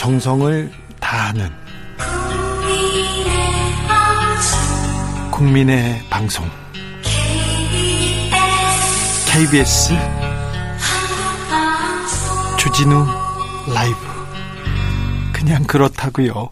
[0.00, 1.50] 정성을 다하는
[5.30, 6.48] 국민의 방송
[9.30, 9.92] KBS
[12.58, 13.04] 주진우
[13.74, 13.98] 라이브
[15.34, 16.48] 그냥 그렇다고요.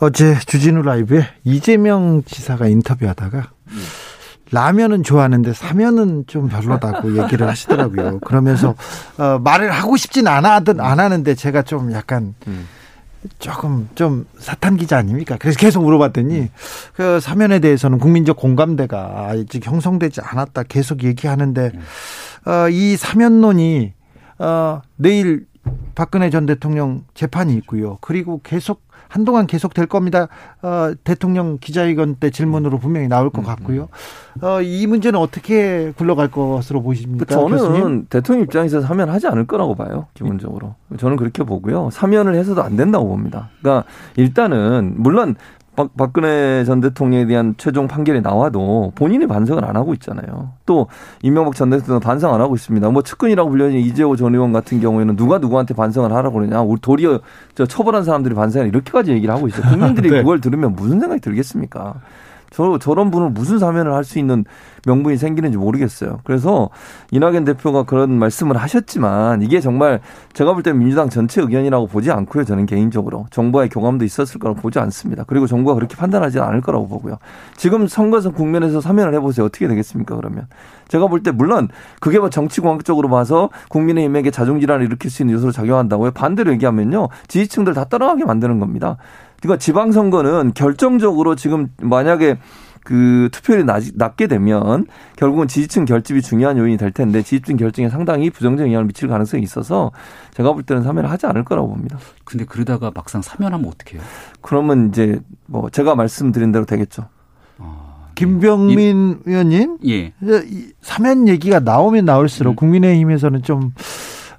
[0.00, 3.52] 어제 주진우 라이브에 이재명 지사가 인터뷰하다가
[4.52, 8.20] 라면은 좋아하는데 사면은 좀 별로다고 얘기를 하시더라고요.
[8.20, 8.74] 그러면서
[9.18, 12.34] 어, 말을 하고 싶진 않아든 안 하는데 제가 좀 약간
[13.38, 15.36] 조금 좀 사탄 기자 아닙니까?
[15.40, 16.50] 그래서 계속 물어봤더니
[16.94, 21.72] 그 사면에 대해서는 국민적 공감대가 아직 형성되지 않았다 계속 얘기하는데
[22.46, 23.92] 어, 이 사면론이
[24.38, 25.46] 어, 내일
[25.94, 27.98] 박근혜 전 대통령 재판이 있고요.
[28.00, 30.28] 그리고 계속 한동안 계속 될 겁니다.
[30.62, 33.88] 어, 대통령 기자회견 때 질문으로 분명히 나올 것 같고요.
[34.40, 37.26] 어, 이 문제는 어떻게 굴러갈 것으로 보십니까?
[37.26, 38.06] 저는 교수님?
[38.08, 40.06] 대통령 입장에서 사면 하지 않을 거라고 봐요.
[40.14, 40.76] 기본적으로.
[40.96, 41.90] 저는 그렇게 보고요.
[41.90, 43.50] 사면을 해서도 안 된다고 봅니다.
[43.60, 45.36] 그러니까 일단은 물론
[45.82, 50.52] 박, 박근혜 전 대통령에 대한 최종 판결이 나와도 본인이 반성을 안 하고 있잖아요.
[50.66, 50.86] 또
[51.22, 52.90] 이명박 전 대통령 반성 안 하고 있습니다.
[52.90, 56.62] 뭐 측근이라고 불려진 이재호 전 의원 같은 경우에는 누가 누구한테 반성을 하라고 그러냐.
[56.62, 57.20] 우리 도리어
[57.54, 59.70] 저 처벌한 사람들이 반성을 이렇게까지 얘기를 하고 있어요.
[59.70, 60.18] 국민들이 네.
[60.18, 61.94] 그걸 들으면 무슨 생각이 들겠습니까?
[62.52, 64.44] 저, 저런 분을 무슨 사면을 할 수 있는
[64.84, 66.20] 명분이 생기는지 모르겠어요.
[66.24, 66.68] 그래서
[67.12, 70.00] 이낙연 대표가 그런 말씀을 하셨지만 이게 정말
[70.32, 72.44] 제가 볼 때 민주당 전체 의견이라고 보지 않고요.
[72.44, 75.24] 저는 개인적으로 정부와의 교감도 있었을 거라고 보지 않습니다.
[75.26, 77.18] 그리고 정부가 그렇게 판단하지 않을 거라고 보고요.
[77.56, 79.46] 지금 선거에서 국면에서 사면을 해보세요.
[79.46, 80.16] 어떻게 되겠습니까?
[80.16, 80.46] 그러면
[80.88, 81.68] 제가 볼 때 물론
[82.00, 86.10] 그게 뭐 정치공학적으로 봐서 국민의힘에게 자중질환을 일으킬 수 있는 요소로 작용한다고요.
[86.10, 87.08] 반대로 얘기하면요.
[87.28, 88.96] 지지층들 다 따라가게 만드는 겁니다.
[89.42, 92.38] 그러니까 지방선거는 결정적으로 지금 만약에
[92.84, 98.30] 그 투표율이 낮, 낮게 되면 결국은 지지층 결집이 중요한 요인이 될 텐데 지지층 결집에 상당히
[98.30, 99.92] 부정적 영향을 미칠 가능성이 있어서
[100.34, 101.98] 제가 볼 때는 사면을 하지 않을 거라고 봅니다.
[102.24, 104.00] 근데 그러다가 막상 사면하면 어떡해요?
[104.40, 107.06] 그러면 이제 뭐 제가 말씀드린 대로 되겠죠.
[108.14, 110.12] 김병민 의원님 예.
[110.22, 113.72] 이 사면 얘기가 나오면 나올수록 국민의힘에서는 좀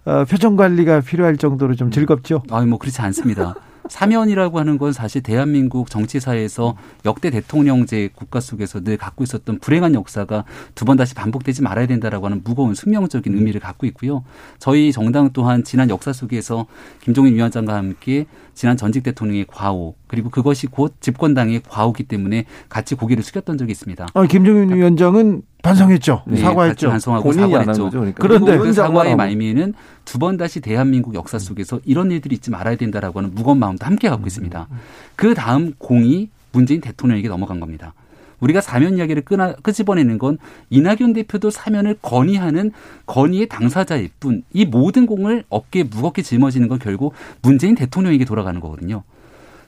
[0.06, 2.44] 어, 표정 관리가 필요할 정도로 좀 즐겁죠.
[2.52, 3.56] 아니 뭐 그렇지 않습니다.
[3.90, 10.46] 사면이라고 하는 건 사실 대한민국 정치사에서 역대 대통령제 국가 속에서 늘 갖고 있었던 불행한 역사가
[10.76, 14.24] 두 번 다시 반복되지 말아야 된다라고 하는 무거운 숙명적인 의미를 갖고 있고요.
[14.60, 16.66] 저희 정당 또한 지난 역사 속에서
[17.02, 23.24] 김종인 위원장과 함께 지난 전직 대통령의 과오 그리고 그것이 곧 집권당의 과오기 때문에 같이 고개를
[23.24, 24.08] 숙였던 적이 있습니다.
[24.14, 26.24] 어, 김종인 위원장은 반성했죠.
[26.28, 26.90] 네, 사과했죠.
[26.90, 27.90] 반성하고 사과했죠.
[27.90, 28.22] 그러니까.
[28.22, 29.16] 그런데 그 사과의.
[29.16, 29.74] 말미에는
[30.06, 34.10] 두 번 다시 대한민국 역사 속에서 이런 일들이 있지 말아야 된다라고 하는 무거운 마음도 함께
[34.10, 34.68] 갖고 있습니다.
[35.16, 37.94] 그 다음 공이 문재인 대통령에게 넘어간 겁니다.
[38.42, 40.38] 우리가 사면 이야기를 끄나, 끄집어내는 건
[40.70, 42.72] 이낙연 대표도 사면을 건의하는
[43.06, 49.04] 건의의 당사자일 뿐 이 모든 공을 어깨에 무겁게 짊어지는 건 결국 문재인 대통령에게 돌아가는 거거든요.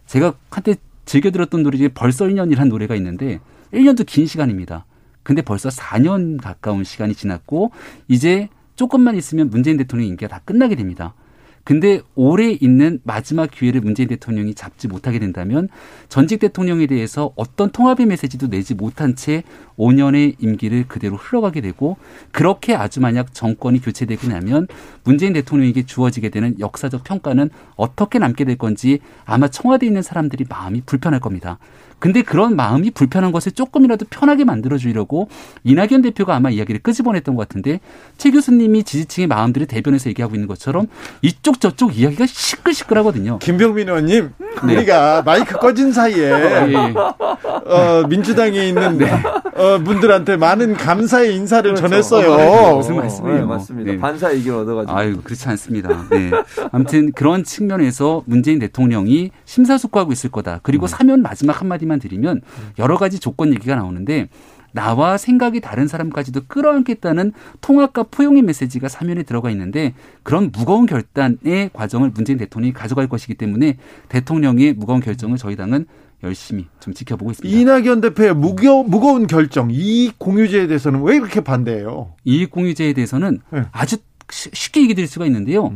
[0.08, 0.76] 제가 한때
[1.06, 3.40] 즐겨 들었던 노래 중에 벌써 1년이라는 노래가 있는데
[3.74, 4.84] 1년도 긴 시간입니다.
[5.26, 7.72] 근데 벌써 4년 가까운 시간이 지났고
[8.08, 11.16] 이제 조금만 있으면 문재인 대통령 임기가 다 끝나게 됩니다.
[11.66, 15.68] 근데 올해 있는 마지막 기회를 문재인 대통령이 잡지 못하게 된다면
[16.10, 19.42] 전직 대통령에 대해서 어떤 통합의 메시지도 내지 못한 채
[19.80, 21.98] 5년의 임기를 그대로 흘러가게 되고
[22.32, 24.68] 그렇게 아주 만약 정권이 교체되고 나면
[25.04, 30.84] 문재인 대통령에게 주어지게 되는 역사적 평가는 어떻게 남게 될 건지 아마 청와대에 있는 사람들이 마음이
[30.86, 31.58] 불편할 겁니다.
[32.06, 35.28] 근데 그런 마음이 불편한 것을 조금이라도 편하게 만들어주려고
[35.64, 37.80] 이낙연 대표가 아마 이야기를 끄집어냈던 것 같은데
[38.20, 40.86] 최 교수님이 지지층의 마음들을 대변해서 얘기하고 있는 것처럼
[41.24, 43.40] 이쪽 저쪽 이야기가 시끌시끌하거든요.
[43.40, 44.34] 김병민 의원님,
[44.68, 44.76] 네.
[44.76, 46.30] 우리가 마이크 꺼진 사이에
[46.70, 46.94] 예.
[46.94, 49.00] 어, 민주당에 있는
[49.56, 51.88] 어, 분들한테 많은 감사의 인사를 그렇죠.
[51.88, 52.76] 전했어요.
[52.76, 53.38] 무슨 말씀이에요?
[53.38, 53.92] 네, 맞습니다.
[53.92, 53.98] 네.
[53.98, 54.96] 반사 이기를 얻어가지고.
[54.96, 56.06] 아유, 그렇지 않습니다.
[56.12, 56.30] 네.
[56.72, 60.60] 아무튼 그런 측면에서 문재인 대통령이 심사숙고하고 있을 거다.
[60.62, 62.42] 그리고 사면 마지막 한마디만 드리면
[62.80, 64.30] 여러 가지 조건 얘기가 나오는데
[64.72, 69.94] 나와 생각이 다른 사람까지도 끌어안겠다는 통합과 포용의 메시지가 사면에 들어가 있는데
[70.24, 73.78] 그런 무거운 결단의 과정을 문재인 대통령이 가져갈 것이기 때문에
[74.10, 75.86] 대통령의 무거운 결정을 저희 당은
[76.24, 77.58] 열심히 좀 지켜보고 있습니다.
[77.58, 82.14] 이낙연 대표의 무거, 무거운 결정, 이 공유제에 대해서는 왜 이렇게 반대해요?
[82.26, 83.62] 이익 공유제에 대해서는 네.
[83.72, 83.98] 아주
[84.30, 85.74] 쉬- 쉽게 얘기 드릴 수가 있는데요.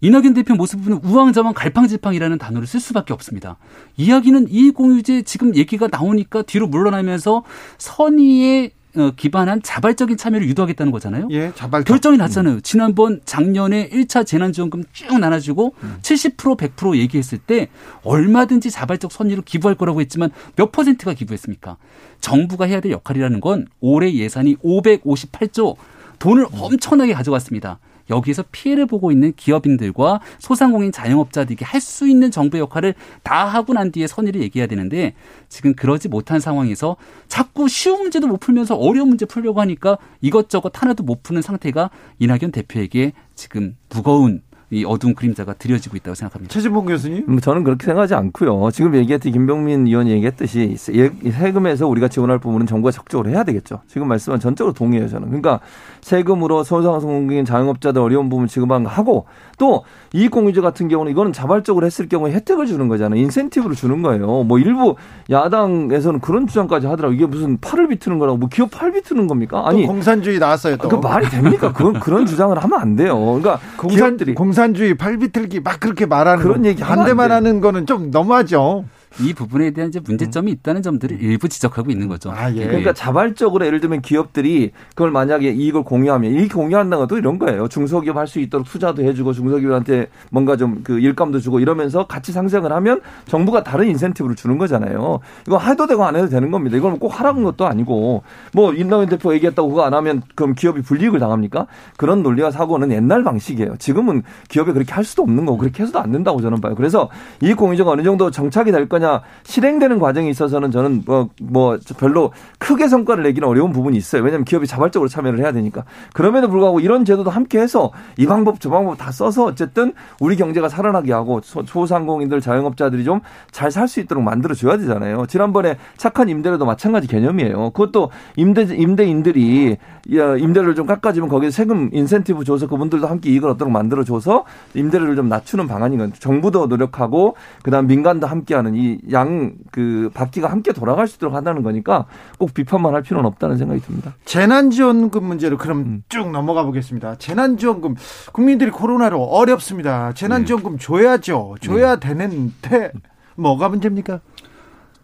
[0.00, 3.56] 이낙연 대표 보면 우왕좌왕 갈팡질팡이라는 단어를 쓸 수밖에 없습니다.
[3.96, 7.44] 이야기는 이익공유제 지금 얘기가 나오니까 뒤로 물러나면서
[7.78, 11.28] 선의에 어, 기반한 자발적인 참여를 유도하겠다는 거잖아요.
[11.30, 12.60] 예, 자발 결정이 났잖아요.
[12.62, 17.68] 지난번 작년에 1차 재난지원금 쭉 나눠주고 70% 100% 얘기했을 때
[18.04, 21.76] 얼마든지 자발적 선의로 기부할 거라고 했지만 몇 퍼센트가 기부했습니까?
[22.20, 25.76] 정부가 해야 될 역할이라는 건 올해 예산이 558조
[26.18, 27.78] 돈을 엄청나게 가져갔습니다.
[28.10, 34.06] 여기에서 피해를 보고 있는 기업인들과 소상공인 자영업자들에게 할수 있는 정부의 역할을 다 하고 난 뒤에
[34.06, 35.14] 선의를 얘기해야 되는데
[35.48, 36.96] 지금 그러지 못한 상황에서
[37.28, 42.52] 자꾸 쉬운 문제도 못 풀면서 어려운 문제 풀려고 하니까 이것저것 하나도 못 푸는 상태가 이낙연
[42.52, 46.52] 대표에게 지금 무거운 이 어두운 그림자가 드려지고 있다고 생각합니다.
[46.52, 47.24] 최진봉 교수님?
[47.28, 48.70] 음, 저는 그렇게 생각하지 않고요.
[48.72, 53.82] 지금 얘기했듯이 김병민 의원이 얘기했듯이 세금에서 우리가 지원할 부분은 정부가 적극적으로 해야 되겠죠.
[53.86, 55.28] 지금 말씀은 전적으로 동의해요, 저는.
[55.28, 55.60] 그러니까
[56.00, 59.26] 세금으로 소상공인 자영업자들 어려운 부분 지급한 거 하고
[59.56, 63.20] 또 이익공유제 같은 경우는 이거는 자발적으로 했을 경우에 혜택을 주는 거잖아요.
[63.20, 64.42] 인센티브를 주는 거예요.
[64.42, 64.96] 뭐 일부
[65.30, 67.14] 야당에서는 그런 주장까지 하더라고.
[67.14, 69.62] 이게 무슨 팔을 비트는 거라고 뭐 기업 팔 비트는 겁니까?
[69.64, 70.76] 아니 공산주의 나왔어요.
[70.78, 70.88] 또.
[70.88, 71.72] 그 말이 됩니까?
[71.72, 73.16] 그건 그런 주장을 하면 안 돼요.
[73.16, 77.86] 그러니까 공산, 기업들이 공산 주의 팔 비틀기 막 그렇게 말하는 그런 얘기 반대만 하는 거는
[77.86, 78.84] 좀 너무하죠.
[79.20, 82.30] 이 부분에 대한 이제 문제점이 있다는 점들을 일부 지적하고 있는 거죠.
[82.30, 82.66] 아, 예.
[82.66, 87.68] 그러니까 자발적으로 예를 들면 기업들이 그걸 만약에 이익을 공유하면 이익 공유한다는 것도 이런 거예요.
[87.68, 92.70] 중소기업 할 수 있도록 투자도 해주고 중소기업한테 뭔가 좀 그 일감도 주고 이러면서 같이 상생을
[92.72, 95.20] 하면 정부가 다른 인센티브를 주는 거잖아요.
[95.46, 96.76] 이거 해도 되고 안 해도 되는 겁니다.
[96.76, 98.22] 이건 꼭 하라는 것도 아니고
[98.52, 101.66] 뭐 인나현 대표 얘기했다고 그거 안 하면 그럼 기업이 불이익을 당합니까?
[101.96, 103.76] 그런 논리와 사고는 옛날 방식이에요.
[103.78, 106.74] 지금은 기업이 그렇게 할 수도 없는 거고 그렇게 해서도 안 된다고 저는 봐요.
[106.76, 107.08] 그래서
[107.42, 112.32] 이익 공유제가 어느 정도 정착이 될 거냐 거냐 실행되는 과정에 있어서는 저는 뭐, 뭐 별로
[112.58, 114.22] 크게 성과를 내기는 어려운 부분이 있어요.
[114.22, 115.84] 왜냐하면 기업이 자발적으로 참여를 해야 되니까.
[116.12, 120.68] 그럼에도 불구하고 이런 제도도 함께 해서 이 방법 저 방법 다 써서 어쨌든 우리 경제가
[120.68, 123.20] 살아나게 하고 소상공인들 자영업자들이 좀
[123.52, 125.26] 잘 살 수 있도록 만들어 줘야 되잖아요.
[125.26, 127.70] 지난번에 착한 임대료도 마찬가지 개념이에요.
[127.70, 129.76] 그것도 임대 임대인들이
[130.08, 134.44] 임대료를 좀 깎아주면 거기에 세금 인센티브 줘서 그분들도 함께 이익을 얻도록 만들어 줘서
[134.74, 141.06] 임대료를 좀 낮추는 방안인 건 정부도 노력하고 그다음 민간도 함께하는 이양 그 바퀴가 함께 돌아갈
[141.06, 142.06] 수 있도록 한다는 거니까
[142.38, 144.14] 꼭 비판만 할 필요는 없다는 생각이 듭니다.
[144.24, 146.02] 재난지원금 문제로 그럼 음.
[146.08, 147.16] 쭉 넘어가 보겠습니다.
[147.16, 147.94] 재난지원금
[148.32, 150.12] 국민들이 코로나로 어렵습니다.
[150.14, 150.78] 재난지원금 네.
[150.78, 151.56] 줘야죠.
[151.60, 152.08] 줘야 네.
[152.08, 152.92] 되는데
[153.34, 154.20] 뭐가 문제입니까?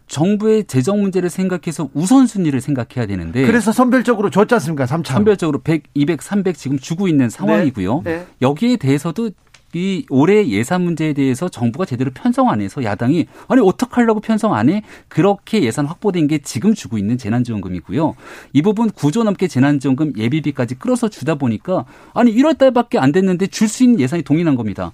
[0.07, 4.85] 정부의 재정 문제를 생각해서 우선순위를 생각해야 되는데 그래서 선별적으로 줬지 않습니까?
[4.85, 5.05] 3차.
[5.13, 8.01] 선별적으로 100, 200, 300 지금 주고 있는 상황이고요.
[8.03, 8.17] 네.
[8.17, 8.27] 네.
[8.41, 9.31] 여기에 대해서도
[9.75, 14.53] 이 올해 예산 문제에 대해서 정부가 제대로 편성 안 해서 야당이 아니 어떻게 하려고 편성
[14.53, 14.83] 안 해?
[15.07, 18.15] 그렇게 예산 확보된 게 지금 주고 있는 재난지원금이고요.
[18.53, 23.67] 이 부분 9조 넘게 재난지원금 예비비까지 끌어서 주다 보니까 아니 1월 달밖에 안 됐는데 줄
[23.67, 24.91] 수 있는 예산이 동일한 겁니다.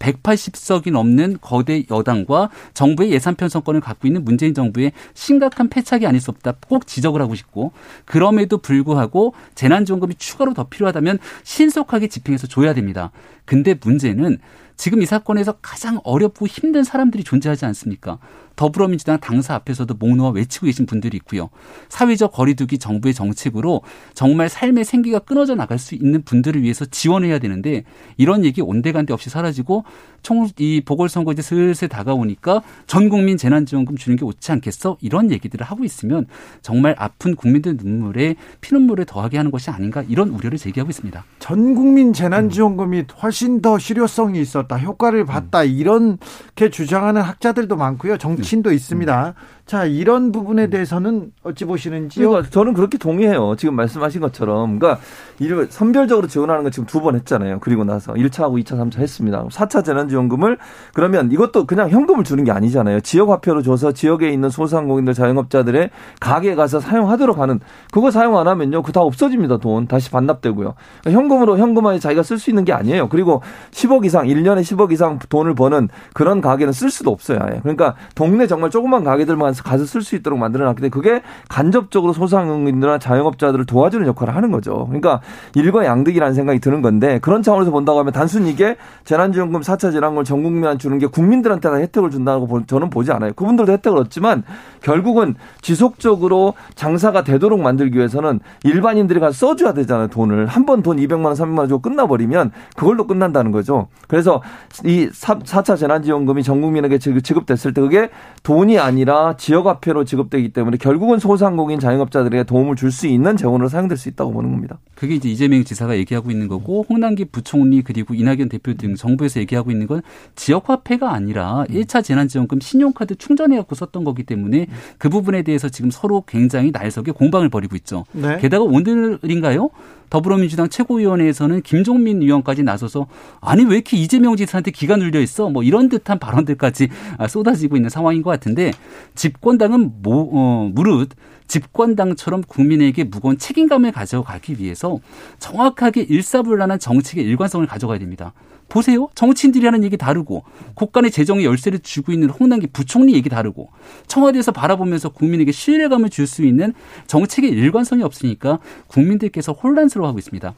[0.00, 6.30] 180석이 넘는 거대 여당과 정부의 예산 편성권을 갖고 있는 문재인 정부의 심각한 패착이 아닐 수
[6.32, 6.54] 없다.
[6.66, 7.72] 꼭 지적을 하고 싶고
[8.04, 13.12] 그럼에도 불구하고 재난지원금이 추가로 더 필요하다면 신속하게 집행해서 줘야 됩니다.
[13.44, 14.38] 근데 문제는
[14.76, 18.18] 지금 이 사건에서 가장 어렵고 힘든 사람들이 존재하지 않습니까?
[18.60, 21.48] 더불어민주당 당사 앞에서도 목 놓아 외치고 계신 분들이 있고요.
[21.88, 23.80] 사회적 거리두기 정부의 정책으로
[24.12, 27.84] 정말 삶의 생기가 끊어져 나갈 수 있는 분들을 위해서 지원해야 되는데
[28.18, 29.84] 이런 얘기 온데간데 없이 사라지고
[30.22, 34.98] 총 이 보궐선거 이제 슬슬 다가오니까 전 국민 재난지원금 주는 게 옳지 않겠어?
[35.00, 36.26] 이런 얘기들을 하고 있으면
[36.60, 41.24] 정말 아픈 국민들 눈물에 피눈물을 더하게 하는 것이 아닌가 이런 우려를 제기하고 있습니다.
[41.38, 48.18] 전 국민 재난지원금이 훨씬 더 실효성이 있었다, 효과를 봤다 이렇게 주장하는 학자들도 많고요.
[48.18, 49.34] 정치 정신도 있습니다.
[49.70, 52.28] 자, 이런 부분에 대해서는 어찌 보시는지요?
[52.28, 53.54] 그러니까 저는 그렇게 동의해요.
[53.56, 54.80] 지금 말씀하신 것처럼.
[54.80, 55.00] 그러니까
[55.38, 57.60] 이를 선별적으로 지원하는 건 지금 두 번 했잖아요.
[57.60, 59.44] 그리고 나서 1차하고 2차, 3차 했습니다.
[59.48, 60.58] 4차 재난지원금을
[60.92, 62.98] 그러면 이것도 그냥 현금을 주는 게 아니잖아요.
[63.02, 67.60] 지역 화폐로 줘서 지역에 있는 소상공인들 자영업자들의 가게에 가서 사용하도록 하는
[67.92, 68.82] 그거 사용 안 하면요.
[68.82, 69.58] 그 다 없어집니다.
[69.58, 70.74] 돈 다시 반납되고요.
[71.02, 73.08] 그러니까 현금으로 현금화에 자기가 쓸 수 있는 게 아니에요.
[73.08, 73.40] 그리고
[73.70, 77.38] 10억 이상 1년에 10억 이상 돈을 버는 그런 가게는 쓸 수도 없어요.
[77.40, 77.60] 아예.
[77.62, 82.98] 그러니까 동네 정말 조그만 가게들만 가서 쓸 수 있도록 만들어 놨기 때문에 그게 간접적으로 소상공인들이나
[82.98, 84.86] 자영업자들을 도와주는 역할을 하는 거죠.
[84.86, 85.20] 그러니까
[85.54, 90.42] 일과 양득이라는 생각이 드는 건데 그런 차원에서 본다고 하면 단순히 이게 재난지원금 4차 재난금을 전
[90.42, 93.32] 국민한테 주는 게 국민들한테 다 혜택을 준다고 저는 보지 않아요.
[93.34, 94.44] 그분들도 혜택을 얻지만
[94.82, 100.08] 결국은 지속적으로 장사가 되도록 만들기 위해서는 일반인들이 가서 써줘야 되잖아요.
[100.08, 100.46] 돈을.
[100.46, 103.88] 한 번 돈 200만 원, 300만 원 주고 끝나버리면 그걸로 끝난다는 거죠.
[104.08, 104.42] 그래서
[104.84, 108.10] 이 4차 재난지원금이 전 국민에게 지급됐을 때 그게
[108.42, 113.96] 돈이 아니라 지 역화폐로 지급되기 때문에 결국은 소상공인 자영업자들에게 도움을 줄 수 있는 재원으로 사용될
[113.96, 114.78] 수 있다고 보는 겁니다.
[114.96, 119.70] 그게 이제 이재명 지사가 얘기하고 있는 거고 홍남기 부총리 그리고 이낙연 대표 등 정부에서 얘기하고
[119.70, 120.02] 있는 건
[120.34, 124.66] 지역화폐가 아니라 1차 재난지원금 신용카드 충전해갖고 썼던 거기 때문에
[124.98, 128.04] 그 부분에 대해서 지금 서로 굉장히 날석에 공방을 벌이고 있죠.
[128.12, 128.38] 네.
[128.38, 129.70] 게다가 오늘인가요?
[130.10, 133.06] 더불어민주당 최고위원회에서는 김종민 의원까지 나서서
[133.40, 135.48] 아니 왜 이렇게 이재명 지사한테 기가 눌려 있어?
[135.48, 136.88] 뭐 이런 듯한 발언들까지
[137.28, 138.72] 쏟아지고 있는 상황인 것 같은데
[139.14, 141.10] 집권당은 뭐, 어, 무릇
[141.46, 144.98] 집권당처럼 국민에게 무거운 책임감을 가져가기 위해서
[145.38, 148.32] 정확하게 일사불란한 정책의 일관성을 가져가야 됩니다.
[148.70, 149.10] 보세요.
[149.14, 153.68] 정치인들이 하는 얘기 다르고 국간의 재정의 열쇠를 쥐고 있는 홍남기 부총리 얘기 다르고
[154.06, 156.74] 청와대에서 바라보면서 국민에게 신뢰감을 줄 수 있는
[157.08, 160.54] 정책의 일관성이 없으니까 국민들께서 혼란스러워하고 있습니다.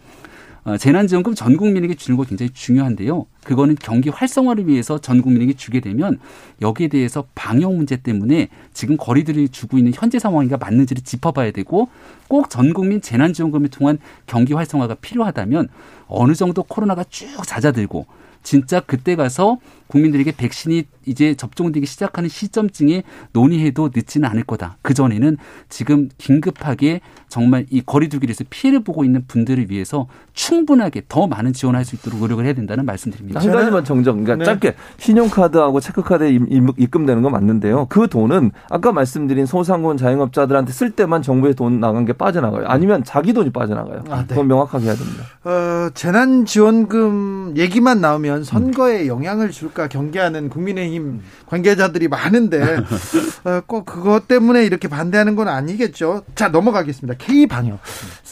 [0.64, 3.26] 어, 재난지원금 전 국민에게 주는 거 굉장히 중요한데요.
[3.42, 6.20] 그거는 경기 활성화를 위해서 전 국민에게 주게 되면
[6.60, 11.88] 여기에 대해서 방역 문제 때문에 지금 거리들이 주고 있는 현재 상황인가 맞는지를 짚어봐야 되고
[12.28, 15.68] 꼭 전 국민 재난지원금을 통한 경기 활성화가 필요하다면
[16.06, 18.06] 어느 정도 코로나가 쭉 잦아들고
[18.44, 19.58] 진짜 그때 가서
[19.92, 24.78] 국민들에게 백신이 이제 접종되기 시작하는 시점쯤에 논의해도 늦지는 않을 거다.
[24.80, 25.36] 그 전에는
[25.68, 31.96] 지금 긴급하게 정말 이 거리두기에서 피해를 보고 있는 분들을 위해서 충분하게 더 많은 지원할 수
[31.96, 33.40] 있도록 노력을 해야 된다는 말씀드립니다.
[33.40, 34.24] 한 가지만 정정.
[34.24, 34.44] 그러니까 네.
[34.44, 36.38] 짧게 신용카드하고 체크카드에
[36.78, 37.86] 입금되는 건 맞는데요.
[37.90, 42.66] 그 돈은 아까 말씀드린 소상공인 자영업자들한테 쓸 때만 정부의 돈 나간 게 빠져나가요.
[42.66, 44.04] 아니면 자기 돈이 빠져나가요.
[44.08, 44.26] 아, 네.
[44.28, 45.24] 그건 명확하게 해야 됩니다.
[45.44, 52.62] 어, 재난지원금 얘기만 나오면 선거에 영향을 줄까 않을까 경계하는 국민의힘 관계자들이 많은데
[53.44, 56.22] 어, 꼭 그것 때문에 이렇게 반대하는 건 아니겠죠.
[56.34, 57.18] 자 넘어가겠습니다.
[57.18, 57.80] K 방역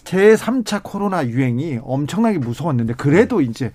[0.05, 3.73] 제 3차 코로나 유행이 엄청나게 무서웠는데 그래도 이제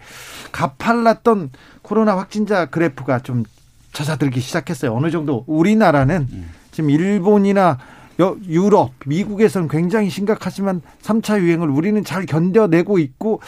[0.52, 1.52] 가팔랐던
[1.82, 3.44] 코로나 확진자 그래프가 좀
[3.92, 4.94] 잦아들기 시작했어요.
[4.94, 6.28] 어느 정도 우리나라는
[6.72, 7.78] 지금 일본이나
[8.20, 13.42] 유럽, 미국에서는 굉장히 심각하지만 3차 유행을 우리는 잘 견뎌내고 있고 어,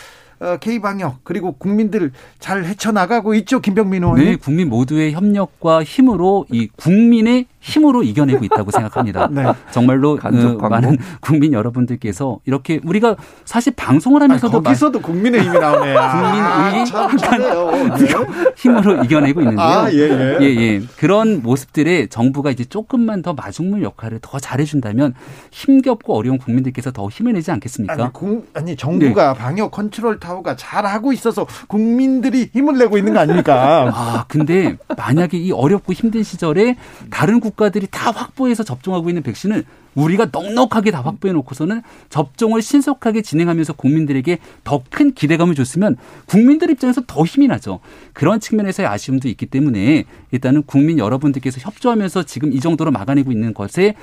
[0.59, 4.25] K 방역 그리고 국민들 잘 헤쳐나가고 있죠 김병민 의원님.
[4.25, 9.27] 네, 국민 모두의 협력과 힘으로 이 국민의 힘으로 이겨내고 있다고 생각합니다.
[9.31, 9.43] 네.
[9.71, 15.93] 정말로 그 많은 국민 여러분들께서 이렇게 우리가 사실 방송을 하면서도 아니, 거기서도 국민의 힘이 나오네.
[15.93, 18.07] 국민 아, 네.
[18.55, 19.67] 힘으로 이겨내고 있는데요.
[19.67, 20.37] 아, 예, 예.
[20.41, 20.81] 예, 예.
[20.97, 25.13] 그런 모습들에 정부가 이제 조금만 더 마중물 역할을 더 잘해준다면
[25.51, 27.93] 힘겹고 어려운 국민들께서 더 힘을 내지 않겠습니까?
[27.93, 29.39] 아니, 국, 아니 정부가 네.
[29.39, 33.91] 방역 컨트롤 타워가 잘하고 있어서 국민들이 힘을 내고 있는 거 아닙니까?
[33.93, 36.77] 아, 근데 만약에 이 어렵고 힘든 시절에
[37.09, 43.23] 다른 국 국가들이 다 확보해서 접종하고 있는 백신을 우리가 넉넉하게 다 확보해 놓고서는 접종을 신속하게
[43.23, 45.97] 진행하면서 국민들에게 더 큰 기대감을 줬으면
[46.27, 47.79] 국민들 입장에서 더 힘이 나죠.
[48.13, 53.95] 그런 측면에서의 아쉬움도 있기 때문에 일단은 국민 여러분들께서 협조하면서 지금 이 정도로 막아내고 있는 것에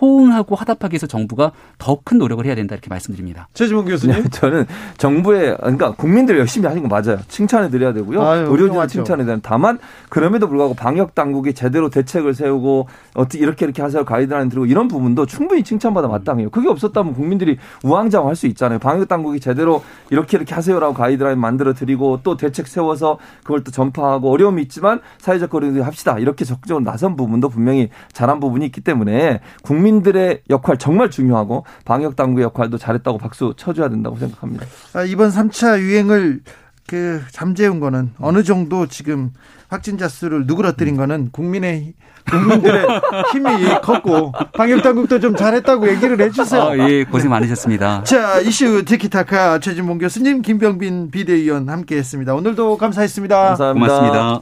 [0.00, 3.48] 호응하고 화답하기 위해서 정부가 더 큰 노력을 해야 된다 이렇게 말씀드립니다.
[3.52, 4.22] 최지봉 교수님.
[4.22, 4.64] 네, 저는
[4.96, 7.18] 정부의 그러니까 국민들 열심히 하는 거 맞아요.
[7.28, 8.20] 칭찬해 드려야 되고요.
[8.50, 9.78] 의료진 칭찬해 드려야 다만
[10.08, 15.26] 그럼에도 불구하고 방역 당국이 제대로 대책을 세우고 어떻게 이렇게 이렇게 하세요 가이드라인 들고 이런 부분도
[15.26, 16.50] 충분히 칭찬받아 마땅해요.
[16.50, 18.78] 그게 없었다면 국민들이 우왕좌왕할 수 있잖아요.
[18.78, 24.30] 방역 당국이 제대로 이렇게 이렇게 하세요라고 가이드라인 만들어 드리고 또 대책 세워서 그걸 또 전파하고
[24.32, 26.18] 어려움이 있지만 사회적 거리두기 합시다.
[26.18, 32.16] 이렇게 적극적으로 나선 부분도 분명히 잘한 부분이 있기 때문에 국민 국민들의 역할 정말 중요하고 방역
[32.16, 34.66] 당국의 역할도 잘했다고 박수 쳐줘야 된다고 생각합니다.
[34.94, 36.40] 아, 이번 3차 유행을
[36.86, 39.30] 그 잠재운 거는 어느 정도 지금
[39.68, 41.94] 확진자 수를 누그러뜨린 거는 국민의
[42.28, 42.86] 국민들의
[43.32, 46.62] 힘이 컸고 방역 당국도 좀 잘했다고 얘기를 해주세요.
[46.62, 48.02] 아, 예, 고생 많으셨습니다.
[48.04, 52.34] 자 이슈 티키타카 최진봉 교수님, 김병빈 비대위원 함께했습니다.
[52.34, 53.36] 오늘도 감사했습니다.
[53.36, 53.86] 감사합니다.
[53.86, 54.40] 고맙습니다.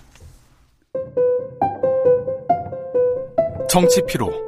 [3.69, 4.48] 정치 피로.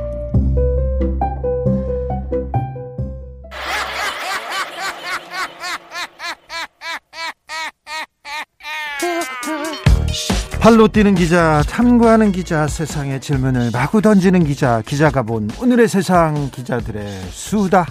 [10.61, 17.03] 팔로 뛰는 기자, 탐구하는 기자, 세상의 질문을 마구 던지는 기자, 기자가 본 오늘의 세상 기자들의
[17.31, 17.87] 수다.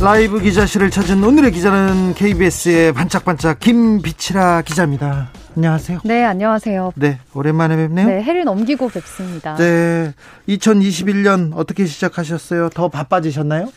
[0.00, 5.28] 라이브 기자실을 찾은 오늘의 기자는 KBS의 반짝반짝 김비치라 기자입니다.
[5.54, 5.98] 안녕하세요.
[6.04, 6.92] 네, 안녕하세요.
[6.96, 8.06] 네, 오랜만에 뵙네요.
[8.06, 9.54] 네, 해를 넘기고 뵙습니다.
[9.56, 10.14] 네,
[10.48, 12.70] 2021년 어떻게 시작하셨어요?
[12.70, 13.68] 더 바빠지셨나요?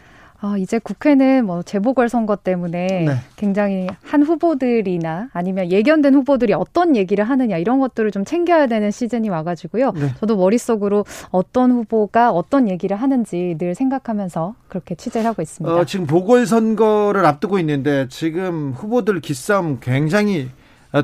[0.46, 3.16] 아, 이제 국회는 뭐 재보궐선거 때문에 네.
[3.38, 9.30] 굉장히 한 후보들이나 아니면 예견된 후보들이 어떤 얘기를 하느냐 이런 것들을 좀 챙겨야 되는 시즌이
[9.30, 9.94] 와가지고요.
[9.94, 10.14] 네.
[10.20, 15.74] 저도 머릿속으로 어떤 후보가 어떤 얘기를 하는지 늘 생각하면서 그렇게 취재를 하고 있습니다.
[15.74, 20.50] 어, 지금 보궐선거를 앞두고 있는데 지금 후보들 기싸움 굉장히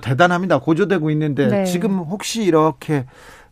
[0.01, 0.59] 대단합니다.
[0.59, 1.63] 고조되고 있는데 네.
[1.63, 3.05] 지금 혹시 이렇게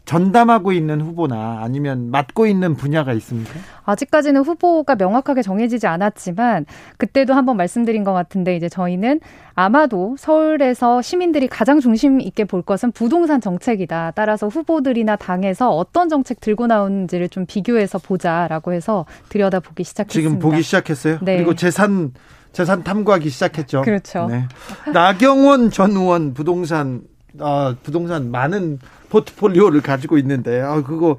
[0.07, 3.51] 전담하고 있는 후보나 아니면 맡고 있는 분야가 있습니까?
[3.83, 9.19] 아직까지는 후보가 명확하게 정해지지 않았지만 그때도 한번 말씀드린 것 같은데 이제 저희는
[9.53, 14.13] 아마도 서울에서 시민들이 가장 중심 있게 볼 것은 부동산 정책이다.
[14.15, 20.29] 따라서 후보들이나 당에서 어떤 정책 들고 나오는지를 좀 비교해서 보자라고 해서 들여다보기 시작했습니다.
[20.29, 21.19] 지금 보기 시작했어요.
[21.21, 21.35] 네.
[21.35, 22.13] 그리고 재산
[22.53, 23.81] 재산 탐구하기 시작했죠.
[23.81, 24.27] 그렇죠.
[24.27, 24.45] 네.
[24.93, 27.01] 나경원 전 의원 부동산
[27.39, 31.17] 어, 부동산 많은 포트폴리오를 가지고 있는데 아, 그거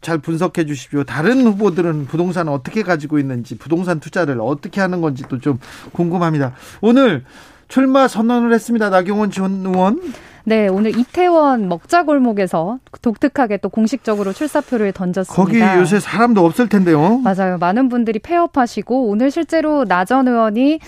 [0.00, 1.04] 잘 분석해 주십시오.
[1.04, 5.58] 다른 후보들은 부동산 어떻게 가지고 있는지, 부동산 투자를 어떻게 하는 건지도 좀
[5.92, 6.54] 궁금합니다.
[6.80, 7.24] 오늘
[7.68, 8.88] 출마 선언을 했습니다.
[8.88, 10.00] 나경원 전 의원.
[10.44, 15.36] 네, 오늘 이태원 먹자골목에서 독특하게 또 공식적으로 출사표를 던졌습니다.
[15.44, 17.18] 거기 요새 사람도 없을 텐데요.
[17.18, 17.58] 맞아요.
[17.58, 20.80] 많은 분들이 폐업하시고 오늘 실제로 나 전 의원이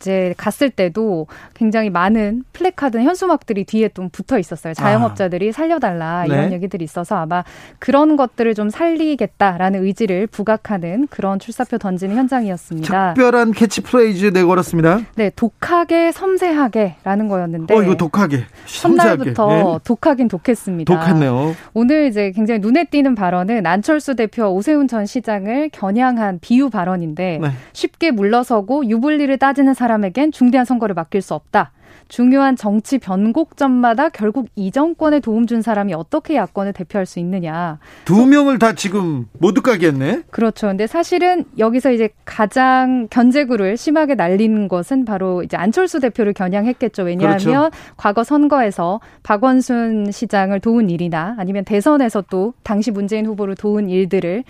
[0.00, 4.74] 이제 갔을 때도 굉장히 많은 플래카드 현수막들이 뒤에 좀 붙어 있었어요.
[4.74, 5.52] 자영업자들이 아.
[5.52, 6.56] 살려달라 이런 네.
[6.56, 7.44] 얘기들이 있어서 아마
[7.78, 13.14] 그런 것들을 좀 살리겠다라는 의지를 부각하는 그런 출사표 던지는 현장이었습니다.
[13.14, 15.00] 특별한 캐치프레이즈 내걸었습니다.
[15.16, 17.74] 네, 독하게 섬세하게라는 거였는데.
[17.74, 18.44] 어, 이거 독하게.
[18.66, 19.64] 첫날부터 네.
[19.84, 20.94] 독하긴 독했습니다.
[20.94, 21.54] 독했네요.
[21.74, 27.50] 오늘 이제 굉장히 눈에 띄는 발언은 안철수 대표와 오세훈 전 시장을 겨냥한 비유 발언인데 네.
[27.72, 31.72] 쉽게 물러서고 유불리를 따지는 사람 사람에겐 중대한 선거를 맡길 수 없다.
[32.08, 37.78] 중요한 정치 변곡점마다 결국 이 정권에 도움 준 사람이 어떻게 야권을 대표할 수 있느냐.
[38.04, 40.22] 두 명을 다 지금 모두 가겠네?
[40.30, 40.68] 그렇죠.
[40.68, 47.04] 근데 사실은 여기서 이제 가장 견제구를 심하게 날리는 것은 바로 이제 안철수 대표를 겨냥했겠죠.
[47.04, 47.70] 왜냐하면 그렇죠.
[47.96, 54.44] 과거 선거에서 박원순 시장을 도운 일이나 아니면 대선에서 또 당시 문재인 후보를 도운 일들을